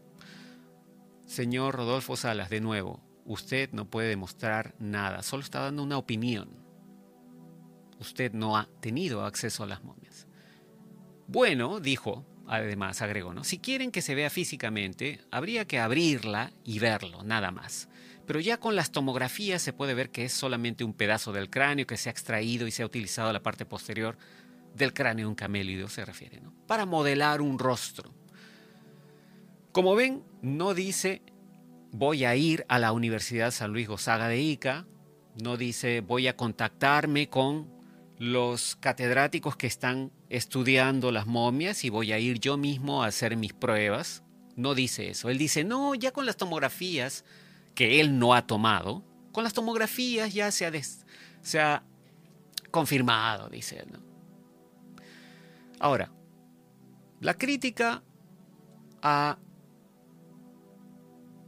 Señor 1.26 1.74
Rodolfo 1.74 2.16
Salas, 2.16 2.50
de 2.50 2.60
nuevo, 2.60 3.06
Usted 3.26 3.70
no 3.72 3.90
puede 3.90 4.08
demostrar 4.08 4.76
nada, 4.78 5.22
solo 5.24 5.42
está 5.42 5.60
dando 5.60 5.82
una 5.82 5.98
opinión. 5.98 6.48
Usted 7.98 8.32
no 8.32 8.56
ha 8.56 8.68
tenido 8.80 9.24
acceso 9.24 9.64
a 9.64 9.66
las 9.66 9.82
momias. 9.82 10.28
Bueno, 11.26 11.80
dijo, 11.80 12.24
además 12.46 13.02
agregó, 13.02 13.34
¿no? 13.34 13.42
si 13.42 13.58
quieren 13.58 13.90
que 13.90 14.00
se 14.00 14.14
vea 14.14 14.30
físicamente, 14.30 15.20
habría 15.32 15.66
que 15.66 15.80
abrirla 15.80 16.52
y 16.62 16.78
verlo, 16.78 17.24
nada 17.24 17.50
más. 17.50 17.88
Pero 18.28 18.38
ya 18.38 18.58
con 18.58 18.76
las 18.76 18.92
tomografías 18.92 19.60
se 19.60 19.72
puede 19.72 19.94
ver 19.94 20.10
que 20.10 20.24
es 20.24 20.32
solamente 20.32 20.84
un 20.84 20.94
pedazo 20.94 21.32
del 21.32 21.50
cráneo 21.50 21.86
que 21.86 21.96
se 21.96 22.08
ha 22.08 22.12
extraído 22.12 22.68
y 22.68 22.70
se 22.70 22.84
ha 22.84 22.86
utilizado 22.86 23.32
la 23.32 23.42
parte 23.42 23.66
posterior 23.66 24.16
del 24.72 24.92
cráneo 24.92 25.28
un 25.28 25.34
camélido, 25.34 25.88
se 25.88 26.04
refiere, 26.04 26.40
¿no? 26.40 26.54
para 26.68 26.86
modelar 26.86 27.40
un 27.40 27.58
rostro. 27.58 28.14
Como 29.72 29.94
ven, 29.94 30.22
no 30.46 30.74
dice 30.74 31.22
voy 31.90 32.24
a 32.24 32.36
ir 32.36 32.64
a 32.68 32.78
la 32.78 32.92
Universidad 32.92 33.50
San 33.50 33.72
Luis 33.72 33.88
Gonzaga 33.88 34.28
de 34.28 34.40
Ica, 34.40 34.86
no 35.42 35.56
dice 35.56 36.02
voy 36.02 36.28
a 36.28 36.36
contactarme 36.36 37.28
con 37.28 37.68
los 38.18 38.76
catedráticos 38.76 39.56
que 39.56 39.66
están 39.66 40.12
estudiando 40.30 41.10
las 41.10 41.26
momias 41.26 41.84
y 41.84 41.90
voy 41.90 42.12
a 42.12 42.20
ir 42.20 42.38
yo 42.38 42.56
mismo 42.56 43.02
a 43.02 43.08
hacer 43.08 43.36
mis 43.36 43.52
pruebas. 43.52 44.22
No 44.54 44.74
dice 44.74 45.10
eso. 45.10 45.28
Él 45.28 45.36
dice, 45.36 45.64
no, 45.64 45.94
ya 45.94 46.12
con 46.12 46.24
las 46.24 46.36
tomografías 46.36 47.24
que 47.74 48.00
él 48.00 48.18
no 48.18 48.32
ha 48.32 48.46
tomado, 48.46 49.04
con 49.32 49.44
las 49.44 49.52
tomografías 49.52 50.32
ya 50.32 50.50
se 50.50 50.64
ha, 50.64 50.72
se 51.42 51.60
ha 51.60 51.82
confirmado, 52.70 53.50
dice 53.50 53.80
él. 53.80 53.98
Ahora, 55.78 56.10
la 57.20 57.34
crítica 57.34 58.02
a 59.02 59.38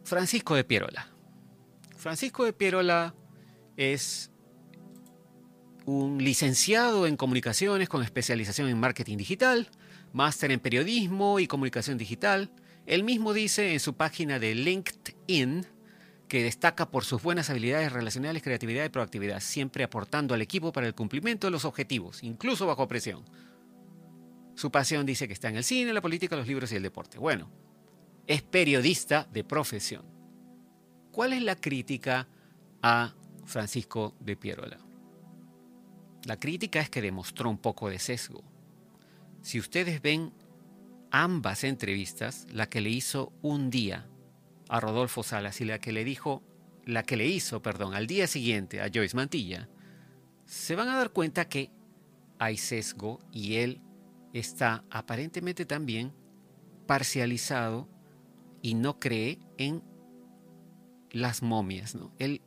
Francisco 0.09 0.55
de 0.55 0.65
Pierola. 0.65 1.07
Francisco 1.99 2.47
de 2.47 2.55
Pierola 2.55 3.15
es 3.77 4.31
un 5.85 6.25
licenciado 6.25 7.07
en 7.07 7.19
comunicaciones 7.19 7.91
con 7.91 8.03
especialización 8.03 8.69
en 8.69 8.81
marketing 8.81 9.19
digital, 9.19 9.69
máster 10.15 10.51
en 10.51 10.61
periodismo 10.61 11.39
y 11.41 11.47
comunicación 11.47 11.99
digital. 11.99 12.51
Él 12.87 13.05
mismo 13.05 13.35
dice 13.35 13.75
en 13.75 13.81
su 13.81 13.97
página 13.97 14.39
de 14.39 14.55
LinkedIn 14.55 15.67
que 16.27 16.43
destaca 16.43 16.91
por 16.91 17.05
sus 17.05 17.23
buenas 17.23 17.51
habilidades 17.51 17.93
relacionales, 17.93 18.43
creatividad 18.43 18.87
y 18.87 18.89
proactividad, 18.89 19.41
siempre 19.41 19.85
aportando 19.85 20.33
al 20.33 20.41
equipo 20.41 20.73
para 20.73 20.87
el 20.87 20.95
cumplimiento 20.95 21.47
de 21.47 21.51
los 21.51 21.67
objetivos, 21.67 22.23
incluso 22.23 22.67
bajo 22.67 22.89
presión. 22.89 23.25
Su 24.55 24.71
pasión 24.71 25.05
dice 25.05 25.27
que 25.27 25.35
está 25.35 25.51
en 25.51 25.57
el 25.57 25.65
cine, 25.65 25.93
la 25.93 26.01
política, 26.01 26.35
los 26.35 26.49
libros 26.49 26.73
y 26.73 26.77
el 26.77 26.83
deporte. 26.83 27.19
Bueno, 27.19 27.51
es 28.29 28.43
periodista 28.43 29.27
de 29.33 29.43
profesión. 29.43 30.05
¿Cuál 31.11 31.33
es 31.33 31.43
la 31.43 31.57
crítica 31.57 32.29
a 32.83 33.15
Francisco 33.47 34.15
de 34.21 34.37
Pierola? 34.37 34.79
La 36.25 36.39
crítica 36.39 36.81
es 36.81 36.91
que 36.91 37.01
demostró 37.01 37.49
un 37.49 37.57
poco 37.57 37.89
de 37.89 37.99
sesgo. 37.99 38.45
Si 39.41 39.59
ustedes 39.59 40.03
ven 40.03 40.35
ambas 41.11 41.65
entrevistas, 41.65 42.47
la 42.53 42.69
que 42.69 42.83
le 42.83 42.91
hizo 42.91 43.33
un 43.41 43.71
día 43.71 44.07
a 44.69 44.79
Rodolfo 44.79 45.23
Salas 45.23 45.63
y 45.63 45.65
la 45.65 45.79
que 45.79 45.93
le 45.93 46.05
dijo, 46.05 46.43
la 46.85 47.05
que 47.05 47.17
le 47.17 47.27
hizo, 47.27 47.63
perdón, 47.63 47.95
al 47.95 48.07
día 48.07 48.27
siguiente 48.27 48.83
a 48.83 48.91
Joyce 48.93 49.17
Mantilla, 49.17 49.71
se 50.45 50.77
van 50.77 50.89
a 50.89 50.97
dar 50.97 51.11
cuenta 51.11 51.49
que 51.49 51.71
hay 52.39 52.59
sesgo 52.59 53.21
y 53.33 53.57
él 53.57 53.81
está 54.35 54.85
aparentemente 54.91 55.65
también 55.65 56.13
parcializado 56.87 57.89
y 58.63 58.75
no 58.75 58.99
cree 58.99 59.39
en 59.57 59.83
las 61.11 61.43
momias. 61.43 61.95
¿no? 61.95 62.13
Él 62.19 62.43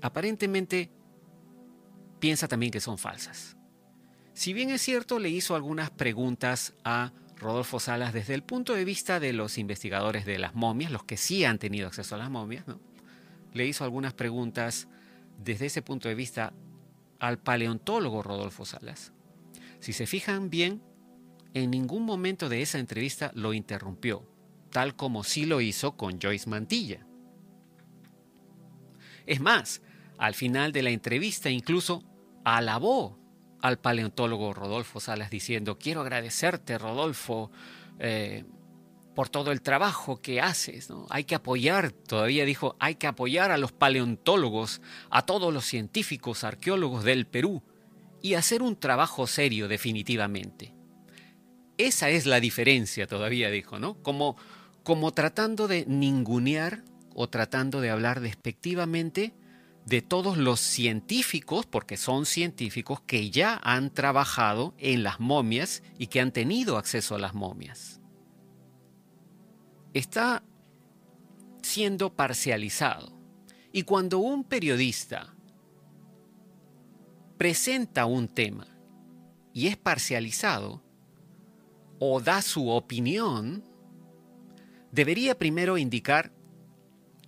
aparentemente 0.00 0.90
piensa 2.20 2.48
también 2.48 2.72
que 2.72 2.80
son 2.80 2.98
falsas. 2.98 3.56
Si 4.32 4.52
bien 4.52 4.70
es 4.70 4.82
cierto, 4.82 5.18
le 5.18 5.28
hizo 5.28 5.54
algunas 5.54 5.90
preguntas 5.90 6.74
a 6.84 7.12
Rodolfo 7.36 7.78
Salas 7.80 8.12
desde 8.12 8.34
el 8.34 8.42
punto 8.42 8.74
de 8.74 8.84
vista 8.84 9.20
de 9.20 9.32
los 9.32 9.58
investigadores 9.58 10.24
de 10.24 10.38
las 10.38 10.54
momias, 10.54 10.90
los 10.90 11.04
que 11.04 11.16
sí 11.16 11.44
han 11.44 11.58
tenido 11.58 11.86
acceso 11.86 12.14
a 12.14 12.18
las 12.18 12.30
momias, 12.30 12.64
le 13.52 13.66
hizo 13.66 13.84
algunas 13.84 14.14
preguntas 14.14 14.88
desde 15.38 15.66
ese 15.66 15.82
punto 15.82 16.08
de 16.08 16.14
vista 16.14 16.52
al 17.18 17.38
paleontólogo 17.38 18.22
Rodolfo 18.22 18.64
Salas. 18.64 19.12
Si 19.80 19.92
se 19.92 20.06
fijan 20.06 20.50
bien, 20.50 20.82
en 21.54 21.70
ningún 21.70 22.04
momento 22.04 22.48
de 22.48 22.62
esa 22.62 22.78
entrevista 22.78 23.30
lo 23.34 23.52
interrumpió, 23.52 24.26
tal 24.74 24.96
como 24.96 25.22
sí 25.22 25.46
lo 25.46 25.60
hizo 25.60 25.96
con 25.96 26.20
Joyce 26.20 26.50
Mantilla. 26.50 27.06
Es 29.24 29.40
más, 29.40 29.82
al 30.18 30.34
final 30.34 30.72
de 30.72 30.82
la 30.82 30.90
entrevista 30.90 31.48
incluso 31.48 32.02
alabó 32.44 33.16
al 33.62 33.78
paleontólogo 33.78 34.52
Rodolfo 34.52 34.98
Salas 34.98 35.30
diciendo, 35.30 35.78
quiero 35.78 36.00
agradecerte 36.00 36.76
Rodolfo 36.76 37.52
eh, 38.00 38.42
por 39.14 39.28
todo 39.28 39.52
el 39.52 39.62
trabajo 39.62 40.20
que 40.20 40.40
haces. 40.40 40.90
¿no? 40.90 41.06
Hay 41.08 41.22
que 41.22 41.36
apoyar, 41.36 41.92
todavía 41.92 42.44
dijo, 42.44 42.74
hay 42.80 42.96
que 42.96 43.06
apoyar 43.06 43.52
a 43.52 43.58
los 43.58 43.70
paleontólogos, 43.70 44.82
a 45.08 45.22
todos 45.22 45.54
los 45.54 45.66
científicos, 45.66 46.42
arqueólogos 46.42 47.04
del 47.04 47.28
Perú 47.28 47.62
y 48.20 48.34
hacer 48.34 48.60
un 48.60 48.74
trabajo 48.74 49.28
serio 49.28 49.68
definitivamente. 49.68 50.74
Esa 51.78 52.10
es 52.10 52.26
la 52.26 52.40
diferencia, 52.40 53.06
todavía 53.06 53.50
dijo, 53.50 53.78
¿no? 53.78 54.02
Como, 54.02 54.36
como 54.84 55.12
tratando 55.12 55.66
de 55.66 55.86
ningunear 55.86 56.84
o 57.14 57.28
tratando 57.28 57.80
de 57.80 57.90
hablar 57.90 58.20
despectivamente 58.20 59.34
de 59.86 60.02
todos 60.02 60.38
los 60.38 60.60
científicos, 60.60 61.66
porque 61.66 61.96
son 61.96 62.26
científicos 62.26 63.00
que 63.00 63.30
ya 63.30 63.60
han 63.62 63.92
trabajado 63.92 64.74
en 64.78 65.02
las 65.02 65.20
momias 65.20 65.82
y 65.98 66.06
que 66.06 66.20
han 66.20 66.32
tenido 66.32 66.78
acceso 66.78 67.14
a 67.14 67.18
las 67.18 67.34
momias. 67.34 68.00
Está 69.94 70.42
siendo 71.62 72.14
parcializado. 72.14 73.12
Y 73.72 73.82
cuando 73.82 74.18
un 74.18 74.44
periodista 74.44 75.34
presenta 77.36 78.06
un 78.06 78.28
tema 78.28 78.66
y 79.52 79.66
es 79.66 79.76
parcializado 79.76 80.82
o 81.98 82.20
da 82.20 82.42
su 82.42 82.68
opinión, 82.68 83.64
debería 84.94 85.36
primero 85.36 85.76
indicar 85.76 86.32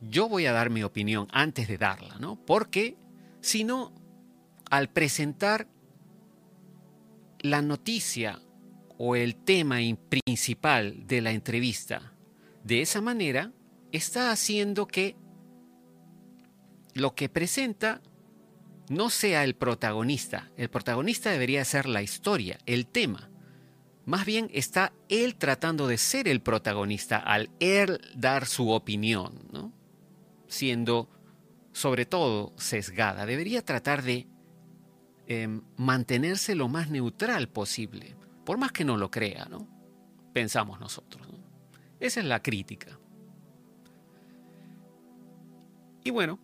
yo 0.00 0.28
voy 0.28 0.46
a 0.46 0.52
dar 0.52 0.70
mi 0.70 0.82
opinión 0.82 1.26
antes 1.32 1.68
de 1.68 1.78
darla, 1.78 2.16
¿no? 2.20 2.36
Porque 2.36 2.96
si 3.40 3.64
no, 3.64 3.92
al 4.70 4.88
presentar 4.88 5.68
la 7.40 7.62
noticia 7.62 8.40
o 8.98 9.16
el 9.16 9.36
tema 9.36 9.78
principal 10.08 11.06
de 11.06 11.20
la 11.20 11.32
entrevista 11.32 12.12
de 12.62 12.82
esa 12.82 13.00
manera, 13.00 13.52
está 13.90 14.30
haciendo 14.30 14.86
que 14.86 15.16
lo 16.94 17.14
que 17.14 17.28
presenta 17.28 18.00
no 18.88 19.10
sea 19.10 19.44
el 19.44 19.54
protagonista. 19.54 20.50
El 20.56 20.68
protagonista 20.68 21.30
debería 21.30 21.64
ser 21.64 21.86
la 21.86 22.02
historia, 22.02 22.58
el 22.66 22.86
tema. 22.86 23.30
Más 24.06 24.24
bien 24.24 24.48
está 24.54 24.92
él 25.08 25.34
tratando 25.34 25.88
de 25.88 25.98
ser 25.98 26.28
el 26.28 26.40
protagonista 26.40 27.18
al 27.18 27.50
él 27.60 28.00
dar 28.14 28.46
su 28.46 28.70
opinión, 28.70 29.48
¿no? 29.52 29.72
siendo 30.48 31.10
sobre 31.72 32.06
todo 32.06 32.54
sesgada, 32.56 33.26
debería 33.26 33.62
tratar 33.62 34.02
de 34.02 34.26
em, 35.26 35.62
mantenerse 35.76 36.54
lo 36.54 36.68
más 36.68 36.88
neutral 36.88 37.48
posible, 37.48 38.16
por 38.44 38.58
más 38.58 38.72
que 38.72 38.84
no 38.84 38.96
lo 38.96 39.10
crea, 39.10 39.46
¿no? 39.50 39.68
Pensamos 40.32 40.80
nosotros. 40.80 41.26
Esa 42.00 42.20
es 42.20 42.26
la 42.26 42.42
crítica. 42.42 42.98
Y 46.04 46.10
bueno, 46.10 46.38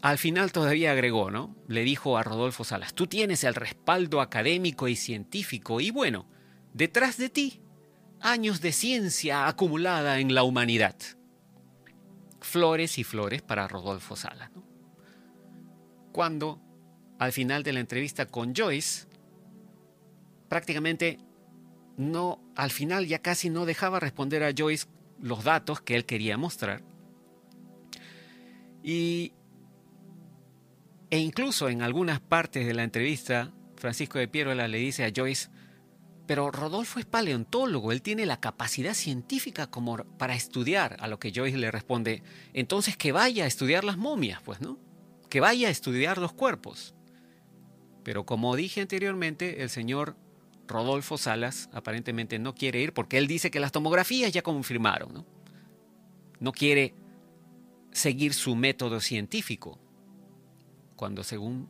al 0.00 0.18
final 0.18 0.52
todavía 0.52 0.92
agregó, 0.92 1.30
¿no? 1.30 1.56
Le 1.66 1.82
dijo 1.82 2.16
a 2.16 2.22
Rodolfo 2.22 2.62
Salas, 2.62 2.94
tú 2.94 3.06
tienes 3.06 3.42
el 3.44 3.54
respaldo 3.54 4.20
académico 4.20 4.86
y 4.86 4.94
científico 4.94 5.80
y 5.80 5.90
bueno, 5.90 6.26
detrás 6.74 7.16
de 7.16 7.30
ti, 7.30 7.62
años 8.20 8.60
de 8.60 8.72
ciencia 8.72 9.48
acumulada 9.48 10.20
en 10.20 10.34
la 10.34 10.42
humanidad 10.42 10.94
flores 12.44 12.98
y 12.98 13.04
flores 13.04 13.42
para 13.42 13.66
Rodolfo 13.66 14.14
Sala. 14.14 14.52
Cuando 16.12 16.60
al 17.18 17.32
final 17.32 17.62
de 17.62 17.72
la 17.72 17.80
entrevista 17.80 18.26
con 18.26 18.54
Joyce, 18.54 19.08
prácticamente 20.48 21.18
no, 21.96 22.40
al 22.54 22.70
final 22.70 23.06
ya 23.06 23.18
casi 23.20 23.50
no 23.50 23.66
dejaba 23.66 23.98
responder 23.98 24.44
a 24.44 24.52
Joyce 24.56 24.86
los 25.20 25.42
datos 25.42 25.80
que 25.80 25.96
él 25.96 26.04
quería 26.04 26.36
mostrar. 26.36 26.82
Y, 28.82 29.32
e 31.10 31.18
incluso 31.18 31.68
en 31.68 31.82
algunas 31.82 32.20
partes 32.20 32.66
de 32.66 32.74
la 32.74 32.84
entrevista, 32.84 33.52
Francisco 33.76 34.18
de 34.18 34.28
Pierola 34.28 34.68
le 34.68 34.78
dice 34.78 35.04
a 35.04 35.12
Joyce, 35.14 35.48
pero 36.26 36.50
Rodolfo 36.50 36.98
es 36.98 37.04
paleontólogo, 37.04 37.92
él 37.92 38.00
tiene 38.00 38.24
la 38.24 38.40
capacidad 38.40 38.94
científica 38.94 39.66
como 39.66 39.96
para 39.96 40.34
estudiar, 40.34 40.96
a 41.00 41.08
lo 41.08 41.18
que 41.18 41.32
Joyce 41.34 41.58
le 41.58 41.70
responde, 41.70 42.22
entonces 42.54 42.96
que 42.96 43.12
vaya 43.12 43.44
a 43.44 43.46
estudiar 43.46 43.84
las 43.84 43.98
momias, 43.98 44.40
pues, 44.42 44.60
¿no? 44.60 44.78
Que 45.28 45.40
vaya 45.40 45.68
a 45.68 45.70
estudiar 45.70 46.18
los 46.18 46.32
cuerpos. 46.32 46.94
Pero 48.02 48.24
como 48.24 48.56
dije 48.56 48.80
anteriormente, 48.80 49.62
el 49.62 49.70
señor 49.70 50.16
Rodolfo 50.66 51.18
Salas 51.18 51.68
aparentemente 51.72 52.38
no 52.38 52.54
quiere 52.54 52.80
ir 52.80 52.94
porque 52.94 53.18
él 53.18 53.26
dice 53.26 53.50
que 53.50 53.60
las 53.60 53.72
tomografías 53.72 54.32
ya 54.32 54.42
confirmaron, 54.42 55.12
¿no? 55.12 55.26
No 56.40 56.52
quiere 56.52 56.94
seguir 57.92 58.32
su 58.32 58.56
método 58.56 59.00
científico, 59.00 59.78
cuando 60.96 61.22
según 61.22 61.68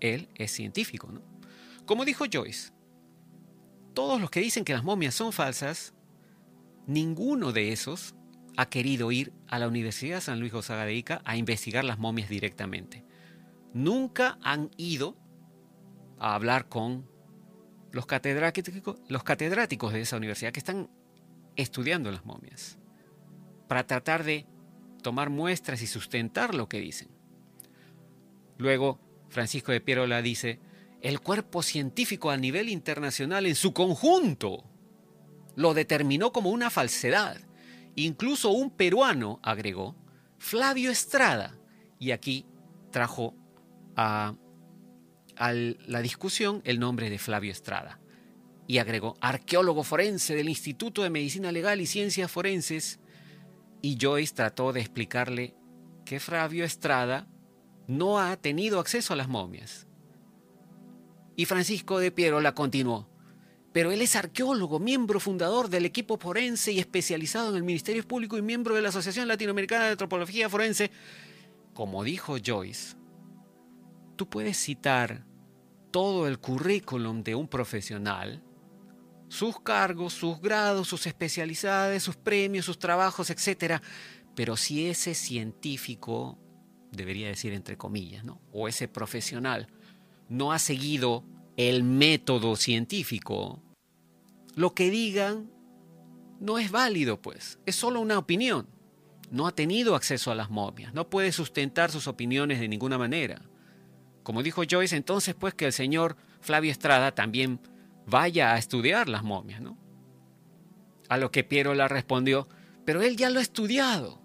él 0.00 0.28
es 0.34 0.50
científico, 0.52 1.10
¿no? 1.10 1.22
Como 1.86 2.04
dijo 2.04 2.24
Joyce, 2.30 2.73
todos 3.94 4.20
los 4.20 4.30
que 4.30 4.40
dicen 4.40 4.64
que 4.64 4.74
las 4.74 4.84
momias 4.84 5.14
son 5.14 5.32
falsas, 5.32 5.94
ninguno 6.86 7.52
de 7.52 7.72
esos 7.72 8.14
ha 8.56 8.66
querido 8.66 9.10
ir 9.10 9.32
a 9.48 9.58
la 9.58 9.68
Universidad 9.68 10.16
de 10.16 10.20
San 10.20 10.40
Luis 10.40 10.52
Gonzaga 10.52 10.84
de 10.84 10.94
Ica 10.94 11.22
a 11.24 11.36
investigar 11.36 11.84
las 11.84 11.98
momias 11.98 12.28
directamente. 12.28 13.04
Nunca 13.72 14.38
han 14.42 14.70
ido 14.76 15.16
a 16.18 16.34
hablar 16.34 16.68
con 16.68 17.08
los 17.90 18.06
catedráticos, 18.06 18.98
los 19.08 19.22
catedráticos 19.22 19.92
de 19.92 20.00
esa 20.00 20.16
universidad 20.16 20.52
que 20.52 20.60
están 20.60 20.90
estudiando 21.56 22.10
las 22.10 22.24
momias 22.24 22.78
para 23.68 23.86
tratar 23.86 24.24
de 24.24 24.46
tomar 25.02 25.30
muestras 25.30 25.82
y 25.82 25.86
sustentar 25.86 26.54
lo 26.54 26.68
que 26.68 26.80
dicen. 26.80 27.08
Luego, 28.58 29.00
Francisco 29.28 29.72
de 29.72 29.80
Pierola 29.80 30.22
dice, 30.22 30.60
el 31.04 31.20
cuerpo 31.20 31.62
científico 31.62 32.30
a 32.30 32.38
nivel 32.38 32.70
internacional 32.70 33.44
en 33.44 33.54
su 33.54 33.74
conjunto 33.74 34.64
lo 35.54 35.74
determinó 35.74 36.32
como 36.32 36.48
una 36.48 36.70
falsedad. 36.70 37.38
Incluso 37.94 38.50
un 38.50 38.70
peruano 38.70 39.38
agregó, 39.42 39.94
Flavio 40.38 40.90
Estrada, 40.90 41.58
y 41.98 42.12
aquí 42.12 42.46
trajo 42.90 43.34
a, 43.96 44.34
la 45.36 46.00
discusión 46.00 46.62
el 46.64 46.80
nombre 46.80 47.10
de 47.10 47.18
Flavio 47.18 47.52
Estrada. 47.52 48.00
Y 48.66 48.78
agregó, 48.78 49.18
arqueólogo 49.20 49.84
forense 49.84 50.34
del 50.34 50.48
Instituto 50.48 51.02
de 51.02 51.10
Medicina 51.10 51.52
Legal 51.52 51.82
y 51.82 51.86
Ciencias 51.86 52.30
Forenses. 52.30 52.98
Y 53.82 53.98
Joyce 54.00 54.34
trató 54.34 54.72
de 54.72 54.80
explicarle 54.80 55.54
que 56.06 56.18
Flavio 56.18 56.64
Estrada 56.64 57.28
no 57.86 58.18
ha 58.18 58.34
tenido 58.38 58.80
acceso 58.80 59.12
a 59.12 59.16
las 59.16 59.28
momias, 59.28 59.86
y 61.36 61.44
Francisco 61.44 61.98
de 61.98 62.10
Piero 62.10 62.40
la 62.40 62.54
continuó. 62.54 63.08
Pero 63.72 63.90
él 63.90 64.02
es 64.02 64.14
arqueólogo, 64.14 64.78
miembro 64.78 65.18
fundador 65.18 65.68
del 65.68 65.84
equipo 65.84 66.16
forense 66.16 66.70
y 66.70 66.78
especializado 66.78 67.50
en 67.50 67.56
el 67.56 67.64
Ministerio 67.64 68.06
Público 68.06 68.38
y 68.38 68.42
miembro 68.42 68.74
de 68.74 68.82
la 68.82 68.90
Asociación 68.90 69.26
Latinoamericana 69.26 69.86
de 69.86 69.92
Antropología 69.92 70.48
Forense. 70.48 70.92
Como 71.72 72.04
dijo 72.04 72.36
Joyce, 72.44 72.96
tú 74.14 74.28
puedes 74.28 74.58
citar 74.58 75.24
todo 75.90 76.28
el 76.28 76.38
currículum 76.38 77.24
de 77.24 77.34
un 77.34 77.48
profesional, 77.48 78.42
sus 79.28 79.60
cargos, 79.60 80.12
sus 80.12 80.40
grados, 80.40 80.86
sus 80.86 81.06
especialidades, 81.08 82.02
sus 82.02 82.14
premios, 82.14 82.66
sus 82.66 82.78
trabajos, 82.78 83.30
etc. 83.30 83.82
Pero 84.36 84.56
si 84.56 84.86
ese 84.86 85.14
científico, 85.14 86.38
debería 86.92 87.26
decir 87.26 87.52
entre 87.52 87.76
comillas, 87.76 88.24
¿no? 88.24 88.40
o 88.52 88.68
ese 88.68 88.86
profesional, 88.86 89.66
no 90.28 90.52
ha 90.52 90.58
seguido 90.58 91.24
el 91.56 91.84
método 91.84 92.56
científico, 92.56 93.62
lo 94.56 94.74
que 94.74 94.90
digan 94.90 95.50
no 96.40 96.58
es 96.58 96.70
válido, 96.70 97.20
pues, 97.20 97.58
es 97.66 97.74
solo 97.74 98.00
una 98.00 98.18
opinión. 98.18 98.68
No 99.30 99.46
ha 99.46 99.52
tenido 99.52 99.96
acceso 99.96 100.30
a 100.30 100.34
las 100.34 100.50
momias, 100.50 100.94
no 100.94 101.08
puede 101.08 101.32
sustentar 101.32 101.90
sus 101.90 102.06
opiniones 102.06 102.60
de 102.60 102.68
ninguna 102.68 102.98
manera. 102.98 103.42
Como 104.22 104.42
dijo 104.42 104.62
Joyce, 104.68 104.96
entonces 104.96 105.34
pues 105.34 105.54
que 105.54 105.66
el 105.66 105.72
señor 105.72 106.16
Flavio 106.40 106.70
Estrada 106.70 107.14
también 107.14 107.60
vaya 108.06 108.52
a 108.52 108.58
estudiar 108.58 109.08
las 109.08 109.24
momias, 109.24 109.60
¿no? 109.60 109.76
A 111.08 111.16
lo 111.16 111.30
que 111.30 111.44
Piero 111.44 111.74
le 111.74 111.86
respondió, 111.88 112.48
pero 112.84 113.02
él 113.02 113.16
ya 113.16 113.30
lo 113.30 113.40
ha 113.40 113.42
estudiado. 113.42 114.20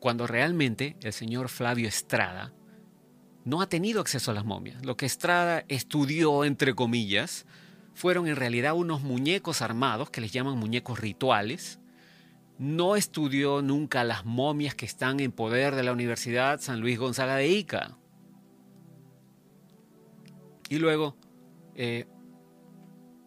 Cuando 0.00 0.26
realmente 0.26 0.96
el 1.02 1.12
señor 1.12 1.48
Flavio 1.48 1.88
Estrada 1.88 2.52
no 3.44 3.60
ha 3.60 3.68
tenido 3.68 4.00
acceso 4.00 4.30
a 4.30 4.34
las 4.34 4.44
momias. 4.44 4.84
Lo 4.84 4.96
que 4.96 5.06
Estrada 5.06 5.64
estudió, 5.68 6.44
entre 6.44 6.74
comillas, 6.74 7.46
fueron 7.94 8.26
en 8.26 8.36
realidad 8.36 8.74
unos 8.74 9.02
muñecos 9.02 9.62
armados 9.62 10.10
que 10.10 10.20
les 10.20 10.32
llaman 10.32 10.58
muñecos 10.58 11.00
rituales. 11.00 11.80
No 12.58 12.96
estudió 12.96 13.62
nunca 13.62 14.04
las 14.04 14.24
momias 14.24 14.74
que 14.74 14.86
están 14.86 15.20
en 15.20 15.32
poder 15.32 15.74
de 15.74 15.82
la 15.82 15.92
Universidad 15.92 16.60
San 16.60 16.80
Luis 16.80 16.98
Gonzaga 16.98 17.36
de 17.36 17.48
Ica. 17.48 17.96
Y 20.68 20.78
luego, 20.78 21.16
eh, 21.74 22.06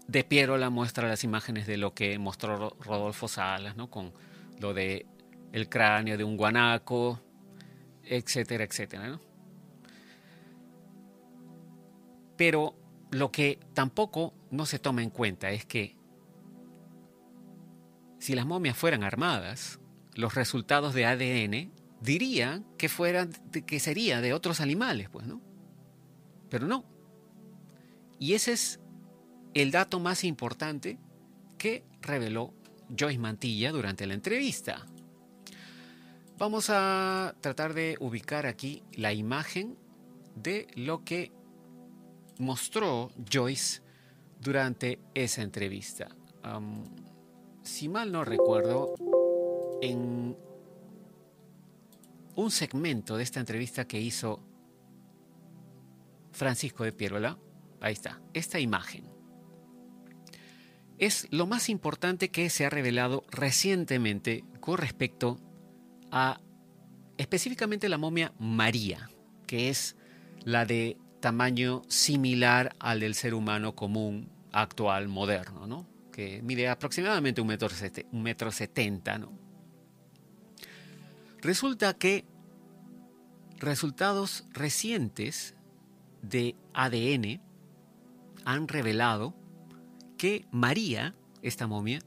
de 0.08 0.24
Piero 0.24 0.58
la 0.58 0.70
muestra 0.70 1.08
las 1.08 1.24
imágenes 1.24 1.68
de 1.68 1.78
lo 1.78 1.94
que 1.94 2.18
mostró 2.20 2.76
Rodolfo 2.80 3.28
Salas, 3.28 3.76
¿no? 3.76 3.90
con 3.90 4.14
lo 4.60 4.74
de 4.74 5.06
el 5.52 5.70
cráneo 5.70 6.18
de 6.18 6.24
un 6.24 6.38
guanaco, 6.38 7.22
etcétera, 8.04 8.64
etcétera. 8.64 9.20
Pero 12.38 12.76
lo 13.12 13.32
que 13.32 13.60
tampoco 13.74 14.34
no 14.52 14.66
se 14.66 14.80
toma 14.80 15.04
en 15.04 15.10
cuenta 15.10 15.52
es 15.52 15.66
que 15.66 15.98
si 18.20 18.36
las 18.36 18.46
momias 18.46 18.78
fueran 18.78 19.04
armadas, 19.04 19.80
los 20.16 20.36
resultados 20.36 20.94
de 20.94 21.06
ADN 21.06 21.72
dirían 22.02 22.66
que 22.78 22.90
fueran 22.90 23.32
que 23.52 23.80
sería 23.80 24.22
de 24.22 24.34
otros 24.34 24.62
animales, 24.62 25.10
pues, 25.10 25.28
¿no? 25.28 25.42
Pero 26.50 26.68
no. 26.68 26.86
Y 28.20 28.34
ese 28.34 28.54
es 28.54 28.80
el 29.54 29.72
dato 29.72 30.00
más 30.00 30.24
importante 30.24 31.00
que 31.58 31.84
reveló 32.02 32.54
Joyce 32.98 33.20
Mantilla 33.20 33.72
durante 33.72 34.06
la 34.06 34.14
entrevista. 34.14 34.86
Vamos 36.38 36.70
a 36.70 37.36
tratar 37.42 37.74
de 37.74 37.98
ubicar 38.00 38.46
aquí 38.46 38.84
la 38.94 39.14
imagen 39.14 39.78
de 40.36 40.68
lo 40.76 41.04
que 41.04 41.32
mostró 42.40 43.12
Joyce 43.32 43.82
durante 44.40 45.00
esa 45.14 45.42
entrevista. 45.42 46.10
si 47.64 47.90
mal 47.90 48.12
no 48.12 48.24
recuerdo, 48.24 48.94
en 49.82 50.38
un 52.36 52.52
segmento 52.52 53.18
de 53.18 53.24
esta 53.24 53.40
entrevista 53.40 53.88
que 53.88 54.00
hizo 54.00 54.40
Francisco 56.32 56.84
de 56.84 56.92
Pierola, 56.92 57.38
ahí 57.82 57.94
está, 57.94 58.22
esta 58.34 58.60
imagen. 58.60 59.10
Es 60.98 61.28
lo 61.32 61.48
más 61.48 61.70
importante 61.70 62.30
que 62.30 62.50
se 62.50 62.66
ha 62.66 62.70
revelado 62.70 63.26
recientemente 63.30 64.46
con 64.60 64.78
respecto 64.78 65.40
a 66.12 66.40
específicamente 67.18 67.90
la 67.90 67.98
momia 67.98 68.34
María, 68.40 69.10
que 69.48 69.70
es 69.70 69.96
la 70.44 70.66
de 70.66 70.98
tamaño 71.26 71.82
similar 71.88 72.76
al 72.78 73.00
del 73.00 73.16
ser 73.16 73.34
humano 73.34 73.74
común 73.74 74.30
actual, 74.52 75.08
moderno, 75.08 75.66
¿no? 75.66 75.88
que 76.14 76.44
mide 76.44 76.70
aproximadamente 76.70 77.42
un 77.42 77.48
metro, 77.48 78.52
setenta. 78.52 79.18
¿no? 79.18 79.32
Resulta 81.42 81.96
que 81.96 82.26
resultados 83.58 84.46
recientes 84.52 85.56
de 86.22 86.56
ADN 86.76 87.42
han 88.46 88.68
revelado 88.68 89.34
que 90.20 90.46
María, 90.52 91.16
esta 91.42 91.66
momia, 91.66 92.02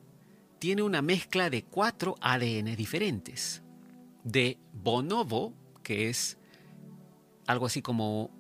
tiene 0.61 0.83
una 0.83 1.03
mezcla 1.03 1.51
de 1.51 1.65
cuatro 1.65 2.15
ADN 2.21 2.77
diferentes. 2.77 3.65
De 4.23 4.61
bonobo, 4.73 5.55
que 5.83 6.09
es 6.09 6.39
algo 7.49 7.67
así 7.67 7.83
como 7.83 8.38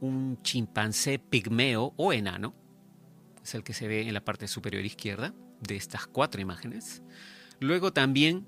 un 0.00 0.40
chimpancé 0.42 1.18
pigmeo 1.18 1.94
o 1.96 2.12
enano, 2.12 2.54
es 3.42 3.54
el 3.54 3.64
que 3.64 3.74
se 3.74 3.88
ve 3.88 4.02
en 4.02 4.14
la 4.14 4.24
parte 4.24 4.46
superior 4.46 4.84
izquierda 4.84 5.34
de 5.60 5.76
estas 5.76 6.06
cuatro 6.06 6.40
imágenes. 6.40 7.02
Luego 7.60 7.92
también 7.92 8.46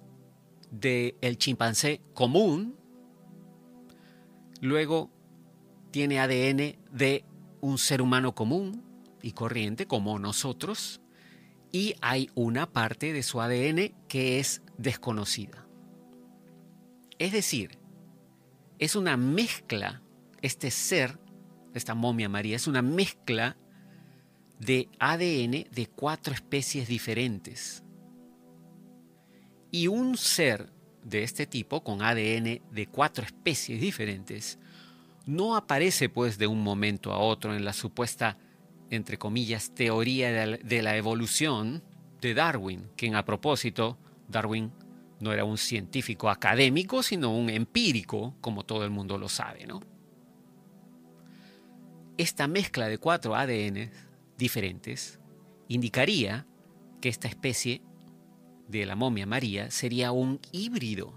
del 0.70 1.16
el 1.20 1.38
chimpancé 1.38 2.00
común. 2.14 2.76
Luego 4.60 5.10
tiene 5.90 6.20
ADN 6.20 6.78
de 6.92 7.24
un 7.60 7.78
ser 7.78 8.02
humano 8.02 8.34
común 8.34 8.84
y 9.22 9.32
corriente 9.32 9.86
como 9.86 10.18
nosotros. 10.18 11.00
Y 11.72 11.94
hay 12.00 12.30
una 12.34 12.70
parte 12.70 13.12
de 13.12 13.22
su 13.22 13.40
ADN 13.40 13.94
que 14.08 14.38
es 14.38 14.62
desconocida. 14.76 15.66
Es 17.18 17.32
decir, 17.32 17.78
es 18.78 18.96
una 18.96 19.16
mezcla, 19.16 20.02
este 20.42 20.70
ser 20.70 21.18
esta 21.78 21.94
momia 21.94 22.28
María, 22.28 22.56
es 22.56 22.66
una 22.66 22.82
mezcla 22.82 23.56
de 24.58 24.88
ADN 24.98 25.66
de 25.70 25.88
cuatro 25.94 26.34
especies 26.34 26.88
diferentes. 26.88 27.82
Y 29.70 29.86
un 29.86 30.16
ser 30.16 30.72
de 31.02 31.22
este 31.22 31.46
tipo, 31.46 31.82
con 31.82 32.02
ADN 32.02 32.60
de 32.70 32.88
cuatro 32.90 33.24
especies 33.24 33.80
diferentes, 33.80 34.58
no 35.26 35.56
aparece 35.56 36.08
pues 36.08 36.38
de 36.38 36.46
un 36.46 36.62
momento 36.62 37.12
a 37.12 37.18
otro 37.18 37.54
en 37.54 37.64
la 37.64 37.72
supuesta, 37.72 38.36
entre 38.90 39.16
comillas, 39.16 39.74
teoría 39.74 40.30
de 40.58 40.82
la 40.82 40.96
evolución 40.96 41.82
de 42.20 42.34
Darwin, 42.34 42.90
quien 42.96 43.14
a 43.14 43.24
propósito, 43.24 43.98
Darwin 44.28 44.72
no 45.20 45.32
era 45.32 45.44
un 45.44 45.58
científico 45.58 46.28
académico, 46.28 47.02
sino 47.02 47.34
un 47.34 47.50
empírico, 47.50 48.34
como 48.40 48.64
todo 48.64 48.84
el 48.84 48.90
mundo 48.90 49.18
lo 49.18 49.28
sabe, 49.28 49.66
¿no? 49.66 49.80
Esta 52.20 52.48
mezcla 52.48 52.86
de 52.86 52.98
cuatro 52.98 53.34
ADN 53.34 53.90
diferentes 54.36 55.18
indicaría 55.68 56.46
que 57.00 57.08
esta 57.08 57.28
especie 57.28 57.80
de 58.68 58.84
la 58.84 58.94
momia 58.94 59.24
María 59.24 59.70
sería 59.70 60.12
un 60.12 60.38
híbrido, 60.52 61.14